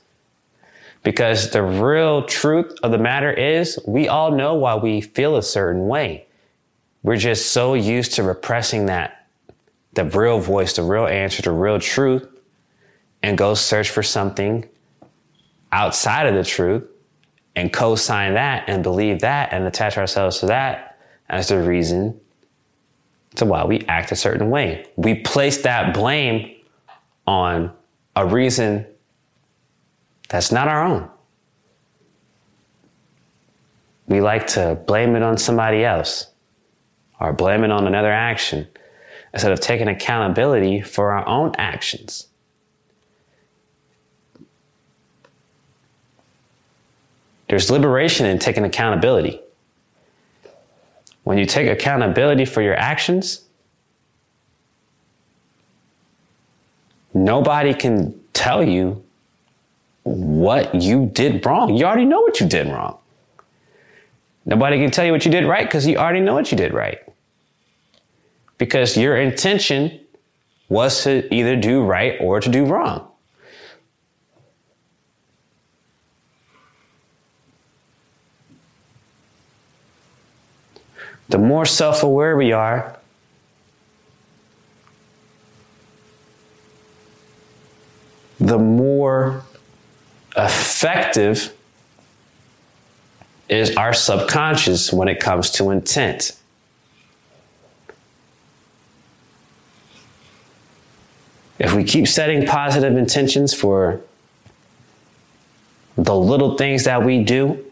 Because 1.04 1.52
the 1.52 1.62
real 1.62 2.24
truth 2.24 2.78
of 2.82 2.92
the 2.92 2.98
matter 2.98 3.30
is, 3.30 3.78
we 3.86 4.08
all 4.08 4.32
know 4.32 4.54
why 4.54 4.76
we 4.76 5.02
feel 5.02 5.36
a 5.36 5.44
certain 5.44 5.90
way. 5.90 6.28
We're 7.04 7.18
just 7.18 7.52
so 7.52 7.74
used 7.74 8.14
to 8.14 8.24
repressing 8.24 8.86
that 8.86 9.28
the 9.96 10.06
real 10.06 10.40
voice, 10.40 10.78
the 10.78 10.84
real 10.84 11.08
answer, 11.08 11.42
the 11.42 11.52
real 11.52 11.78
truth, 11.78 12.26
and 13.22 13.38
go 13.38 13.54
search 13.54 13.90
for 13.90 14.04
something 14.04 14.66
outside 15.74 16.26
of 16.26 16.36
the 16.36 16.46
truth 16.46 16.86
and 17.56 17.72
co 17.74 17.96
sign 17.96 18.34
that 18.36 18.68
and 18.68 18.84
believe 18.84 19.22
that 19.22 19.52
and 19.52 19.66
attach 19.66 19.98
ourselves 19.98 20.40
to 20.40 20.46
that 20.48 20.98
as 21.30 21.50
the 21.50 21.62
reason 21.62 22.20
to 23.36 23.46
why 23.46 23.64
we 23.64 23.82
act 23.88 24.12
a 24.12 24.16
certain 24.16 24.50
way. 24.50 24.86
We 24.96 25.16
place 25.16 25.62
that 25.64 25.94
blame 25.94 26.56
on 27.28 27.72
a 28.16 28.26
reason 28.26 28.86
that's 30.30 30.52
not 30.52 30.68
our 30.68 30.84
own. 30.84 31.10
We 34.08 34.22
like 34.22 34.48
to 34.48 34.80
blame 34.88 35.16
it 35.16 35.22
on 35.22 35.38
somebody 35.38 35.84
else 35.84 36.32
or 37.20 37.34
blame 37.34 37.64
it 37.64 37.72
on 37.72 37.86
another 37.86 38.12
action 38.12 38.68
instead 39.34 39.52
of 39.52 39.60
taking 39.60 39.88
accountability 39.88 40.82
for 40.82 41.12
our 41.12 41.28
own 41.28 41.54
actions. 41.58 42.29
There's 47.50 47.72
liberation 47.72 48.28
in 48.28 48.38
taking 48.38 48.64
accountability. 48.64 49.42
When 51.24 51.38
you 51.38 51.46
take 51.46 51.68
accountability 51.68 52.46
for 52.46 52.62
your 52.62 52.76
actions, 52.76 53.44
nobody 57.14 57.74
can 57.74 58.20
tell 58.34 58.64
you 58.64 59.04
what 60.04 60.74
you 60.76 61.08
did 61.08 61.46
wrong. 61.46 61.76
You 61.76 61.86
already 61.86 62.06
know 62.06 62.22
what 62.22 62.40
you 62.40 62.48
did 62.48 62.68
wrong. 62.68 63.00
Nobody 64.46 64.78
can 64.80 64.92
tell 64.92 65.06
you 65.06 65.12
what 65.12 65.26
you 65.26 65.32
did 65.32 65.46
right 65.46 65.66
because 65.66 65.86
you 65.86 65.98
already 65.98 66.22
know 66.22 66.36
what 66.36 66.52
you 66.52 66.58
did 66.58 66.74
right. 66.74 67.00
Because 68.58 68.96
your 68.96 69.18
intention 69.18 70.00
was 70.70 71.04
to 71.04 71.34
either 71.34 71.56
do 71.56 71.84
right 71.84 72.16
or 72.22 72.40
to 72.40 72.50
do 72.50 72.66
wrong. 72.66 73.09
The 81.30 81.38
more 81.38 81.66
self 81.66 82.02
aware 82.02 82.36
we 82.36 82.52
are, 82.52 82.98
the 88.40 88.58
more 88.58 89.44
effective 90.36 91.54
is 93.48 93.76
our 93.76 93.94
subconscious 93.94 94.92
when 94.92 95.08
it 95.08 95.20
comes 95.20 95.52
to 95.52 95.70
intent. 95.70 96.36
If 101.60 101.74
we 101.76 101.84
keep 101.84 102.08
setting 102.08 102.46
positive 102.46 102.96
intentions 102.96 103.54
for 103.54 104.02
the 105.96 106.16
little 106.16 106.58
things 106.58 106.86
that 106.86 107.04
we 107.04 107.24
do, 107.24 107.66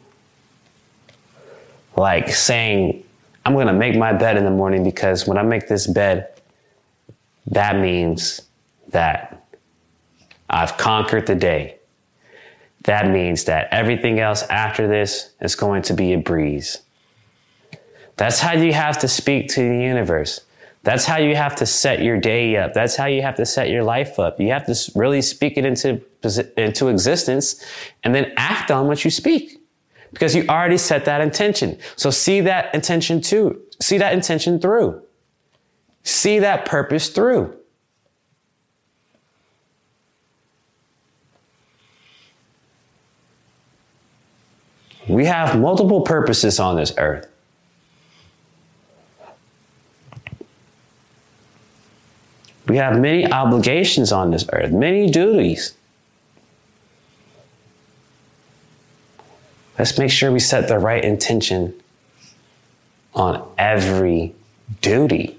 like 1.95 2.29
saying, 2.29 3.03
I'm 3.47 3.53
going 3.53 3.67
to 3.67 3.73
make 3.73 3.95
my 3.95 4.13
bed 4.13 4.37
in 4.37 4.43
the 4.43 4.51
morning 4.51 4.83
because 4.83 5.25
when 5.25 5.37
I 5.37 5.41
make 5.41 5.67
this 5.67 5.87
bed, 5.87 6.29
that 7.47 7.77
means 7.77 8.41
that 8.89 9.47
I've 10.49 10.77
conquered 10.77 11.27
the 11.27 11.35
day 11.35 11.77
that 12.87 13.09
means 13.09 13.43
that 13.43 13.67
everything 13.71 14.19
else 14.19 14.43
after 14.43 14.87
this 14.87 15.31
is 15.41 15.55
going 15.55 15.81
to 15.83 15.93
be 15.93 16.13
a 16.13 16.17
breeze. 16.17 16.77
That's 18.15 18.39
how 18.39 18.53
you 18.53 18.71
have 18.71 18.97
to 18.99 19.09
speak 19.09 19.49
to 19.49 19.59
the 19.59 19.83
universe. 19.83 20.39
That's 20.83 21.03
how 21.03 21.17
you 21.17 21.35
have 21.35 21.53
to 21.57 21.65
set 21.65 22.01
your 22.01 22.17
day 22.17 22.55
up. 22.55 22.73
That's 22.73 22.95
how 22.95 23.07
you 23.07 23.21
have 23.21 23.35
to 23.35 23.45
set 23.45 23.69
your 23.69 23.83
life 23.83 24.19
up. 24.19 24.39
You 24.39 24.51
have 24.51 24.65
to 24.67 24.91
really 24.95 25.21
speak 25.21 25.57
it 25.57 25.65
into, 25.65 26.01
into 26.55 26.87
existence 26.87 27.61
and 28.05 28.15
then 28.15 28.31
act 28.37 28.71
on 28.71 28.87
what 28.87 29.03
you 29.03 29.11
speak 29.11 29.56
because 30.11 30.35
you 30.35 30.45
already 30.47 30.77
set 30.77 31.05
that 31.05 31.21
intention. 31.21 31.77
So 31.95 32.09
see 32.09 32.41
that 32.41 32.73
intention 32.73 33.21
too. 33.21 33.61
See 33.79 33.97
that 33.97 34.13
intention 34.13 34.59
through. 34.59 35.01
See 36.03 36.39
that 36.39 36.65
purpose 36.65 37.09
through. 37.09 37.55
We 45.07 45.25
have 45.25 45.57
multiple 45.59 46.01
purposes 46.01 46.59
on 46.59 46.75
this 46.75 46.93
earth. 46.97 47.27
We 52.67 52.75
have 52.77 52.99
many 52.99 53.31
obligations 53.31 54.11
on 54.11 54.31
this 54.31 54.45
earth, 54.51 54.71
many 54.71 55.09
duties. 55.09 55.73
Let's 59.77 59.97
make 59.97 60.09
sure 60.09 60.31
we 60.31 60.39
set 60.39 60.67
the 60.67 60.79
right 60.79 61.03
intention 61.03 61.73
on 63.13 63.47
every 63.57 64.33
duty. 64.81 65.37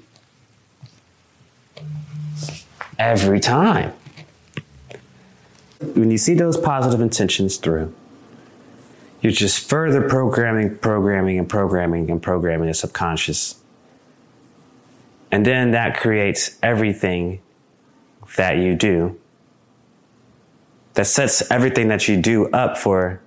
Every 2.98 3.40
time. 3.40 3.92
When 5.80 6.10
you 6.10 6.18
see 6.18 6.34
those 6.34 6.56
positive 6.56 7.00
intentions 7.00 7.56
through, 7.56 7.94
you're 9.20 9.32
just 9.32 9.68
further 9.68 10.08
programming, 10.08 10.78
programming, 10.78 11.38
and 11.38 11.48
programming 11.48 12.10
and 12.10 12.22
programming 12.22 12.68
the 12.68 12.74
subconscious. 12.74 13.56
And 15.30 15.44
then 15.44 15.72
that 15.72 15.96
creates 15.96 16.58
everything 16.62 17.40
that 18.36 18.56
you 18.56 18.74
do. 18.74 19.18
That 20.94 21.06
sets 21.06 21.48
everything 21.50 21.88
that 21.88 22.08
you 22.08 22.16
do 22.20 22.48
up 22.50 22.76
for 22.76 23.20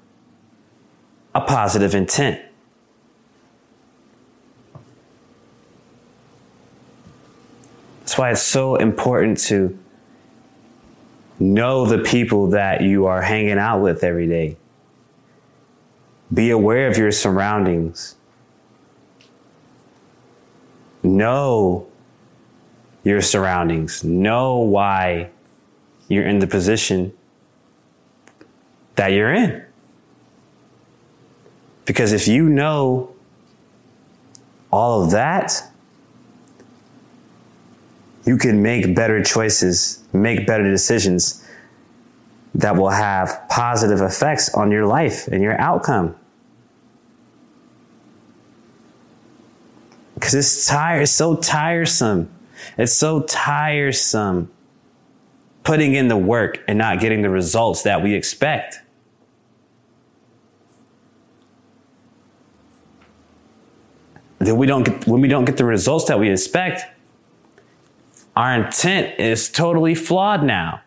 a 1.34 1.42
positive 1.42 1.96
intent. 1.96 2.42
That's 8.00 8.18
why 8.18 8.32
it's 8.32 8.42
so 8.42 8.76
important 8.76 9.38
to 9.46 9.78
know 11.40 11.86
the 11.86 12.00
people 12.00 12.50
that 12.50 12.82
you 12.82 13.06
are 13.06 13.22
hanging 13.22 13.58
out 13.58 13.82
with 13.82 14.04
every 14.04 14.28
day. 14.28 14.58
Be 16.34 16.50
aware 16.50 16.88
of 16.88 16.98
your 16.98 17.12
surroundings. 17.12 18.16
Know 21.04 21.88
your 23.04 23.22
surroundings. 23.22 24.04
Know 24.04 24.58
why 24.58 25.30
you're 26.08 26.28
in 26.28 26.40
the 26.40 26.48
position 26.48 27.14
that 28.96 29.14
you're 29.14 29.34
in. 29.34 29.66
Because 31.92 32.14
if 32.14 32.26
you 32.26 32.48
know 32.48 33.14
all 34.72 35.04
of 35.04 35.12
that, 35.12 35.62
you 38.26 38.38
can 38.38 38.62
make 38.62 38.96
better 38.96 39.22
choices, 39.22 40.02
make 40.14 40.48
better 40.48 40.64
decisions 40.64 41.46
that 42.56 42.78
will 42.78 42.92
have 42.92 43.42
positive 43.50 44.00
effects 44.00 44.54
on 44.54 44.72
your 44.72 44.86
life 44.86 45.28
and 45.28 45.44
your 45.44 45.60
outcome. 45.60 46.16
Because 50.14 50.34
it's 50.34 50.66
tired, 50.66 51.02
it's 51.02 51.12
so 51.12 51.36
tiresome. 51.36 52.34
It's 52.78 52.94
so 52.94 53.24
tiresome 53.24 54.50
putting 55.66 55.94
in 55.94 56.08
the 56.08 56.16
work 56.16 56.64
and 56.70 56.78
not 56.78 57.02
getting 57.02 57.22
the 57.22 57.30
results 57.30 57.84
that 57.84 58.02
we 58.02 58.14
expect. 58.14 58.80
Then 64.42 64.58
we 64.58 64.68
don't 64.68 64.84
get, 64.84 65.08
when 65.08 65.22
we 65.22 65.28
don't 65.28 65.46
get 65.46 65.58
the 65.58 65.66
results 65.66 66.06
that 66.06 66.20
we 66.20 66.30
expect, 66.30 66.82
our 68.36 68.66
intent 68.66 69.20
is 69.20 69.50
totally 69.50 69.96
flawed 69.96 70.44
now. 70.44 70.82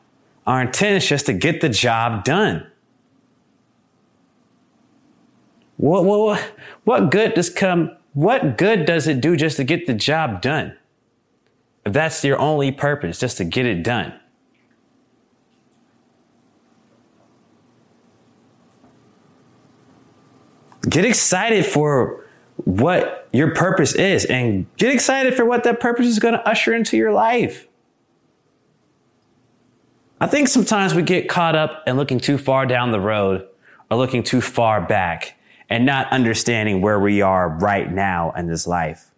Our 0.47 0.63
intent 0.63 1.03
is 1.03 1.09
just 1.09 1.27
to 1.27 1.33
get 1.33 1.61
the 1.61 1.69
job 1.69 2.25
done. 2.25 2.67
What, 5.77 6.05
what, 6.05 6.41
what 6.85 7.11
good 7.11 7.35
does 7.35 7.51
come 7.51 7.97
what 8.15 8.57
good 8.57 8.87
does 8.87 9.09
it 9.09 9.21
do 9.21 9.37
just 9.37 9.57
to 9.57 9.65
get 9.65 9.87
the 9.87 9.93
job 9.93 10.41
done? 10.41 10.77
If 11.85 11.93
that's 11.93 12.25
your 12.25 12.39
only 12.39 12.71
purpose, 12.71 13.19
just 13.19 13.37
to 13.39 13.45
get 13.45 13.67
it 13.67 13.83
done. 13.83 14.19
Get 20.89 21.05
excited 21.05 21.67
for 21.67 22.24
what 22.57 23.29
your 23.33 23.55
purpose 23.55 23.95
is 23.95 24.25
and 24.25 24.67
get 24.77 24.93
excited 24.93 25.35
for 25.35 25.45
what 25.45 25.65
that 25.65 25.81
purpose 25.81 26.07
is 26.07 26.19
going 26.19 26.35
to 26.35 26.49
usher 26.49 26.75
into 26.75 26.97
your 26.97 27.13
life. 27.13 27.67
I 30.21 30.27
think 30.27 30.49
sometimes 30.49 30.95
we 30.95 31.03
get 31.03 31.29
caught 31.29 31.57
up 31.57 31.83
in 31.87 31.97
looking 31.97 32.21
too 32.21 32.39
far 32.39 32.65
down 32.65 32.93
the 32.93 33.01
road 33.01 33.47
or 33.91 33.97
looking 33.97 34.23
too 34.23 34.41
far 34.41 34.81
back 34.81 35.39
and 35.69 35.85
not 35.85 36.11
understanding 36.13 36.81
where 36.81 37.01
we 37.01 37.21
are 37.21 37.49
right 37.49 37.91
now 37.91 38.33
in 38.33 38.47
this 38.47 38.67
life. 38.67 39.11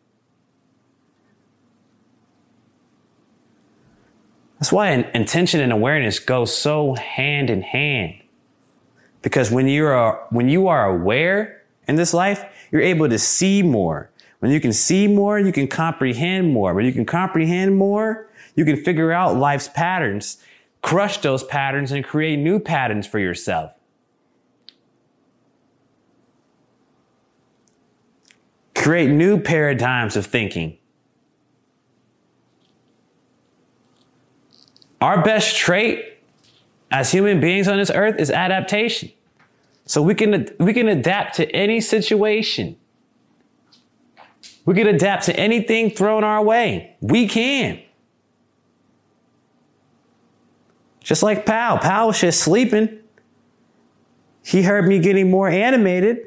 That's 4.59 4.73
why 4.73 4.89
intention 5.15 5.61
and 5.61 5.73
awareness 5.73 6.19
go 6.19 6.47
so 6.47 6.95
hand 6.95 7.51
in 7.51 7.63
hand. 7.63 8.15
Because 9.21 9.51
when 9.51 9.69
you 9.69 9.87
are, 9.87 10.27
when 10.31 10.49
you 10.49 10.69
are 10.69 10.89
aware 10.89 11.63
in 11.87 11.97
this 11.97 12.13
life, 12.13 12.45
you're 12.71 12.83
able 12.83 13.09
to 13.09 13.19
see 13.19 13.63
more. 13.63 14.11
When 14.41 14.51
you 14.51 14.61
can 14.61 14.73
see 14.73 15.07
more, 15.07 15.39
you 15.39 15.53
can 15.53 15.69
comprehend 15.69 16.53
more. 16.53 16.75
When 16.75 16.85
you 16.85 16.93
can 16.93 17.07
comprehend 17.07 17.77
more, 17.77 18.29
you 18.55 18.65
can 18.65 18.77
figure 18.77 19.13
out 19.13 19.37
life's 19.37 19.69
patterns, 19.69 20.39
crush 20.83 21.19
those 21.19 21.43
patterns 21.45 21.93
and 21.93 22.05
create 22.05 22.39
new 22.39 22.59
patterns 22.59 23.07
for 23.07 23.19
yourself. 23.19 23.73
Create 28.75 29.11
new 29.11 29.41
paradigms 29.41 30.17
of 30.17 30.27
thinking. 30.27 30.79
Our 35.01 35.23
best 35.23 35.57
trait 35.57 36.19
as 36.91 37.11
human 37.13 37.41
beings 37.41 37.69
on 37.69 37.79
this 37.79 37.91
earth 37.91 38.19
is 38.19 38.31
adaptation. 38.31 39.11
So 39.87 40.03
we 40.03 40.15
can, 40.15 40.49
we 40.59 40.75
can 40.75 40.89
adapt 40.89 41.37
to 41.37 41.51
any 41.53 41.81
situation. 41.81 42.77
We 44.65 44.75
can 44.75 44.89
adapt 44.89 45.27
to 45.27 45.37
anything 45.37 45.91
thrown 45.91 46.25
our 46.25 46.43
way. 46.43 46.97
We 47.01 47.29
can. 47.29 47.81
Just 51.01 51.23
like 51.23 51.47
Pal. 51.47 51.79
Pal 51.79 52.09
was 52.09 52.21
just 52.21 52.41
sleeping. 52.41 52.99
He 54.43 54.63
heard 54.63 54.89
me 54.89 54.99
getting 54.99 55.31
more 55.31 55.49
animated. 55.49 56.19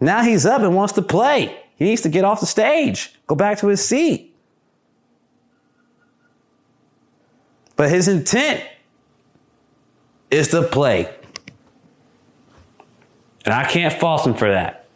Now 0.00 0.22
he's 0.22 0.46
up 0.46 0.62
and 0.62 0.74
wants 0.74 0.94
to 0.94 1.02
play. 1.02 1.62
He 1.76 1.84
needs 1.84 2.00
to 2.02 2.08
get 2.08 2.24
off 2.24 2.40
the 2.40 2.46
stage, 2.46 3.14
go 3.26 3.34
back 3.34 3.58
to 3.58 3.66
his 3.68 3.84
seat. 3.84 4.34
But 7.76 7.90
his 7.90 8.08
intent 8.08 8.64
is 10.30 10.48
to 10.48 10.62
play. 10.62 11.14
And 13.46 13.54
I 13.54 13.64
can't 13.64 13.94
fault 13.94 14.26
him 14.26 14.34
for 14.34 14.50
that. 14.50 14.86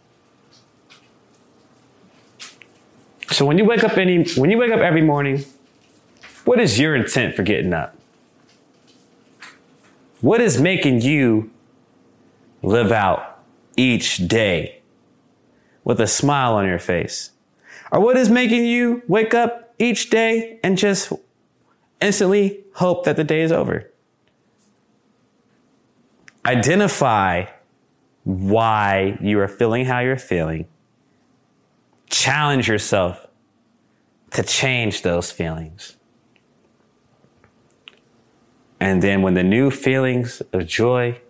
So 3.31 3.47
when 3.47 3.57
you 3.57 3.65
wake 3.65 3.85
up 3.85 3.97
any 3.97 4.25
when 4.35 4.51
you 4.51 4.59
wake 4.59 4.73
up 4.73 4.81
every 4.81 5.03
morning, 5.03 5.45
what 6.45 6.61
is 6.61 6.79
your 6.79 6.97
intent 6.97 7.37
for 7.37 7.45
getting 7.45 7.73
up? 7.73 7.97
What 10.21 10.41
is 10.41 10.61
making 10.61 11.01
you 11.01 11.51
live 12.63 12.91
out 12.91 13.39
each 13.77 14.29
day 14.29 14.81
with 15.85 16.01
a 16.01 16.09
smile 16.09 16.55
on 16.55 16.67
your 16.67 16.81
face? 16.81 17.31
Or 17.93 18.01
what 18.01 18.17
is 18.17 18.29
making 18.29 18.67
you 18.67 19.03
wake 19.07 19.33
up 19.33 19.75
each 19.79 20.11
day 20.11 20.59
and 20.63 20.77
just 20.77 21.13
instantly 22.01 22.65
hope 22.75 23.05
that 23.05 23.17
the 23.17 23.25
day 23.25 23.43
is 23.43 23.53
over? 23.53 23.91
Identify 26.45 27.47
why 28.31 29.19
you 29.21 29.41
are 29.41 29.49
feeling 29.49 29.87
how 29.87 30.01
you're 30.01 30.19
feeling. 30.19 30.67
Challenge 32.09 32.69
yourself 32.69 33.27
to 34.33 34.43
change 34.43 35.03
those 35.03 35.33
feelings. 35.33 35.97
And 38.79 39.03
then 39.03 39.23
when 39.23 39.35
the 39.35 39.43
new 39.43 39.71
feelings 39.71 40.41
of 40.53 40.67
joy 40.67 41.21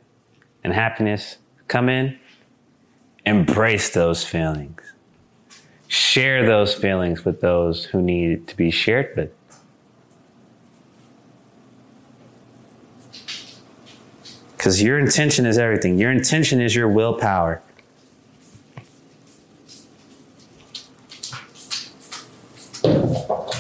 and 0.63 0.73
happiness 0.73 1.39
come 1.69 1.89
in, 1.89 2.19
embrace 3.25 3.91
those 3.91 4.25
feelings. 4.25 4.81
Share 5.89 6.47
those 6.47 6.75
feelings 6.75 7.25
with 7.25 7.41
those 7.41 7.87
who 7.87 8.01
need 8.01 8.47
to 8.49 8.57
be 8.57 8.71
shared 8.71 9.17
with. 9.17 9.33
Because 14.71 14.85
your 14.85 15.01
intention 15.01 15.47
is 15.47 15.59
everything. 15.59 15.99
Your 15.99 16.13
intention 16.13 16.61
is 16.61 16.77
your 16.77 16.87
willpower. 16.87 17.61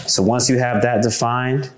So 0.06 0.22
once 0.22 0.48
you 0.48 0.58
have 0.58 0.82
that 0.82 1.02
defined, 1.02 1.72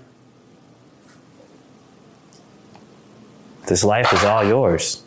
this 3.65 3.83
life 3.83 4.13
is 4.13 4.23
all 4.23 4.45
yours. 4.45 5.01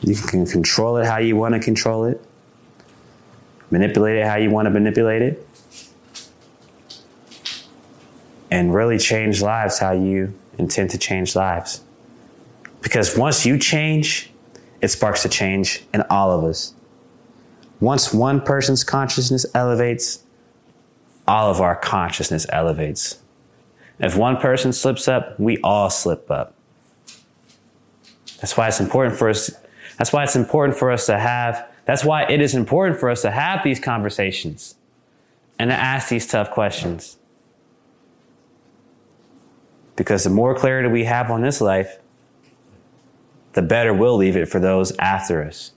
You 0.00 0.16
can 0.16 0.44
control 0.44 0.96
it 0.96 1.06
how 1.06 1.18
you 1.18 1.36
want 1.36 1.54
to 1.54 1.60
control 1.60 2.04
it, 2.04 2.20
manipulate 3.70 4.16
it 4.16 4.26
how 4.26 4.34
you 4.34 4.50
want 4.50 4.66
to 4.66 4.70
manipulate 4.70 5.22
it, 5.22 5.46
and 8.50 8.74
really 8.74 8.98
change 8.98 9.40
lives 9.40 9.78
how 9.78 9.92
you 9.92 10.34
intend 10.58 10.90
to 10.90 10.98
change 10.98 11.36
lives. 11.36 11.82
Because 12.90 13.16
once 13.16 13.46
you 13.46 13.56
change, 13.56 14.32
it 14.80 14.88
sparks 14.88 15.24
a 15.24 15.28
change 15.28 15.84
in 15.94 16.02
all 16.10 16.32
of 16.32 16.42
us. 16.42 16.74
Once 17.78 18.12
one 18.12 18.40
person's 18.40 18.82
consciousness 18.82 19.46
elevates, 19.54 20.24
all 21.28 21.52
of 21.52 21.60
our 21.60 21.76
consciousness 21.76 22.46
elevates. 22.48 23.20
If 24.00 24.16
one 24.16 24.38
person 24.38 24.72
slips 24.72 25.06
up, 25.06 25.38
we 25.38 25.58
all 25.58 25.88
slip 25.88 26.28
up. 26.32 26.56
That's 28.40 28.56
why 28.56 28.66
it's 28.66 28.80
important 28.80 29.16
for 29.16 29.28
us. 29.28 29.52
That's 29.96 30.12
why 30.12 30.24
it's 30.24 30.34
important 30.34 30.76
for 30.76 30.90
us 30.90 31.06
to 31.06 31.16
have, 31.16 31.64
that's 31.84 32.04
why 32.04 32.24
it 32.24 32.40
is 32.40 32.56
important 32.56 32.98
for 32.98 33.08
us 33.08 33.22
to 33.22 33.30
have 33.30 33.62
these 33.62 33.78
conversations 33.78 34.74
and 35.60 35.70
to 35.70 35.76
ask 35.76 36.08
these 36.08 36.26
tough 36.26 36.50
questions. 36.50 37.18
Because 39.94 40.24
the 40.24 40.30
more 40.30 40.56
clarity 40.56 40.88
we 40.88 41.04
have 41.04 41.30
on 41.30 41.42
this 41.42 41.60
life, 41.60 41.99
the 43.52 43.62
better 43.62 43.92
we'll 43.92 44.16
leave 44.16 44.36
it 44.36 44.46
for 44.46 44.60
those 44.60 44.96
after 44.98 45.42
us. 45.42 45.72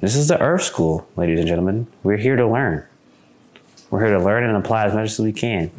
This 0.00 0.16
is 0.16 0.28
the 0.28 0.40
Earth 0.40 0.62
School, 0.62 1.06
ladies 1.16 1.38
and 1.38 1.48
gentlemen. 1.48 1.86
We're 2.02 2.16
here 2.16 2.36
to 2.36 2.46
learn. 2.46 2.86
We're 3.90 4.04
here 4.04 4.18
to 4.18 4.24
learn 4.24 4.44
and 4.44 4.56
apply 4.56 4.86
as 4.86 4.94
much 4.94 5.10
as 5.10 5.18
we 5.18 5.32
can. 5.32 5.70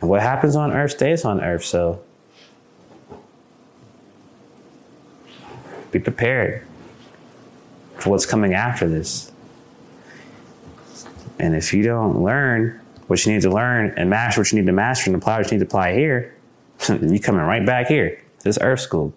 And 0.00 0.10
what 0.10 0.20
happens 0.20 0.56
on 0.56 0.72
Earth 0.72 0.92
stays 0.92 1.24
on 1.24 1.42
Earth, 1.42 1.64
so 1.64 2.02
be 5.90 5.98
prepared 5.98 6.66
for 7.96 8.10
what's 8.10 8.26
coming 8.26 8.52
after 8.54 8.88
this. 8.88 9.32
And 11.38 11.54
if 11.54 11.72
you 11.72 11.82
don't 11.82 12.22
learn 12.22 12.80
what 13.06 13.24
you 13.24 13.32
need 13.32 13.42
to 13.42 13.50
learn 13.50 13.94
and 13.96 14.10
master 14.10 14.40
what 14.40 14.52
you 14.52 14.58
need 14.58 14.66
to 14.66 14.72
master 14.72 15.10
and 15.10 15.16
apply 15.20 15.38
what 15.38 15.50
you 15.50 15.58
need 15.58 15.64
to 15.64 15.66
apply 15.66 15.94
here, 15.94 16.35
you 17.02 17.20
coming 17.20 17.42
right 17.42 17.64
back 17.64 17.86
here, 17.88 18.22
this 18.42 18.58
Earth 18.60 18.80
School. 18.80 19.14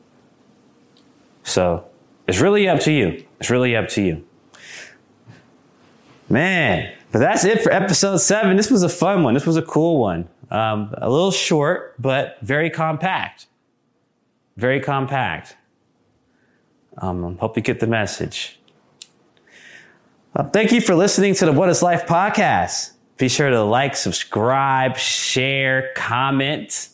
So 1.44 1.88
it's 2.28 2.40
really 2.40 2.68
up 2.68 2.80
to 2.82 2.92
you. 2.92 3.26
It's 3.40 3.50
really 3.50 3.76
up 3.76 3.88
to 3.90 4.02
you. 4.02 4.26
Man, 6.30 6.94
but 7.12 7.20
that's 7.20 7.44
it 7.44 7.62
for 7.62 7.72
episode 7.72 8.18
seven. 8.18 8.56
This 8.56 8.70
was 8.70 8.84
a 8.84 8.90
fun 8.90 9.24
one. 9.24 9.34
This 9.34 9.48
was 9.48 9.58
a 9.58 9.64
cool 9.64 10.00
one. 10.00 10.30
Um, 10.52 10.94
a 10.98 11.10
little 11.10 11.32
short, 11.32 11.96
but 12.00 12.38
very 12.42 12.70
compact. 12.70 13.48
Very 14.58 14.80
compact. 14.80 15.56
Um, 16.98 17.38
hope 17.38 17.56
you 17.56 17.64
get 17.64 17.80
the 17.80 17.88
message. 17.88 18.60
Uh, 20.36 20.44
thank 20.44 20.72
you 20.72 20.82
for 20.82 20.94
listening 20.94 21.34
to 21.36 21.46
the 21.46 21.52
What 21.52 21.70
is 21.70 21.82
Life 21.82 22.06
podcast. 22.06 22.92
Be 23.18 23.28
sure 23.28 23.50
to 23.50 23.64
like, 23.64 23.96
subscribe, 23.96 24.98
share, 24.98 25.92
comment. 25.96 26.90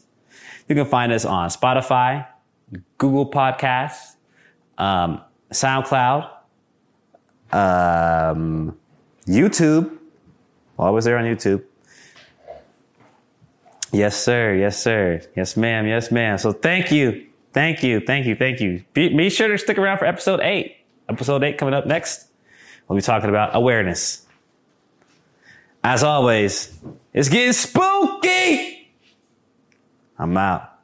You 0.67 0.75
can 0.75 0.85
find 0.85 1.11
us 1.11 1.25
on 1.25 1.49
Spotify, 1.49 2.27
Google 2.97 3.29
Podcasts, 3.29 4.15
um, 4.77 5.21
SoundCloud, 5.51 6.29
um, 7.51 8.77
YouTube. 9.27 9.97
Well, 10.77 10.87
I 10.87 10.91
was 10.91 11.05
there 11.05 11.17
on 11.17 11.25
YouTube. 11.25 11.63
Yes, 13.91 14.17
sir. 14.17 14.55
Yes, 14.55 14.81
sir. 14.81 15.21
Yes, 15.35 15.55
ma'am. 15.55 15.87
Yes, 15.87 16.11
ma'am. 16.11 16.37
So 16.37 16.51
thank 16.51 16.91
you. 16.91 17.27
Thank 17.53 17.83
you. 17.83 18.01
Thank 18.01 18.25
you. 18.25 18.35
Thank 18.35 18.59
you. 18.59 18.83
Be, 18.93 19.15
be 19.15 19.29
sure 19.29 19.47
to 19.47 19.57
stick 19.57 19.77
around 19.77 19.99
for 19.99 20.05
episode 20.05 20.41
eight. 20.41 20.77
Episode 21.07 21.43
eight 21.43 21.57
coming 21.57 21.73
up 21.73 21.85
next. 21.85 22.27
We'll 22.87 22.97
be 22.97 23.01
talking 23.01 23.29
about 23.29 23.55
awareness. 23.55 24.25
As 25.83 26.03
always, 26.03 26.77
it's 27.13 27.29
getting 27.29 27.53
spooky. 27.53 28.74
I'm 30.17 30.37
out. 30.37 30.74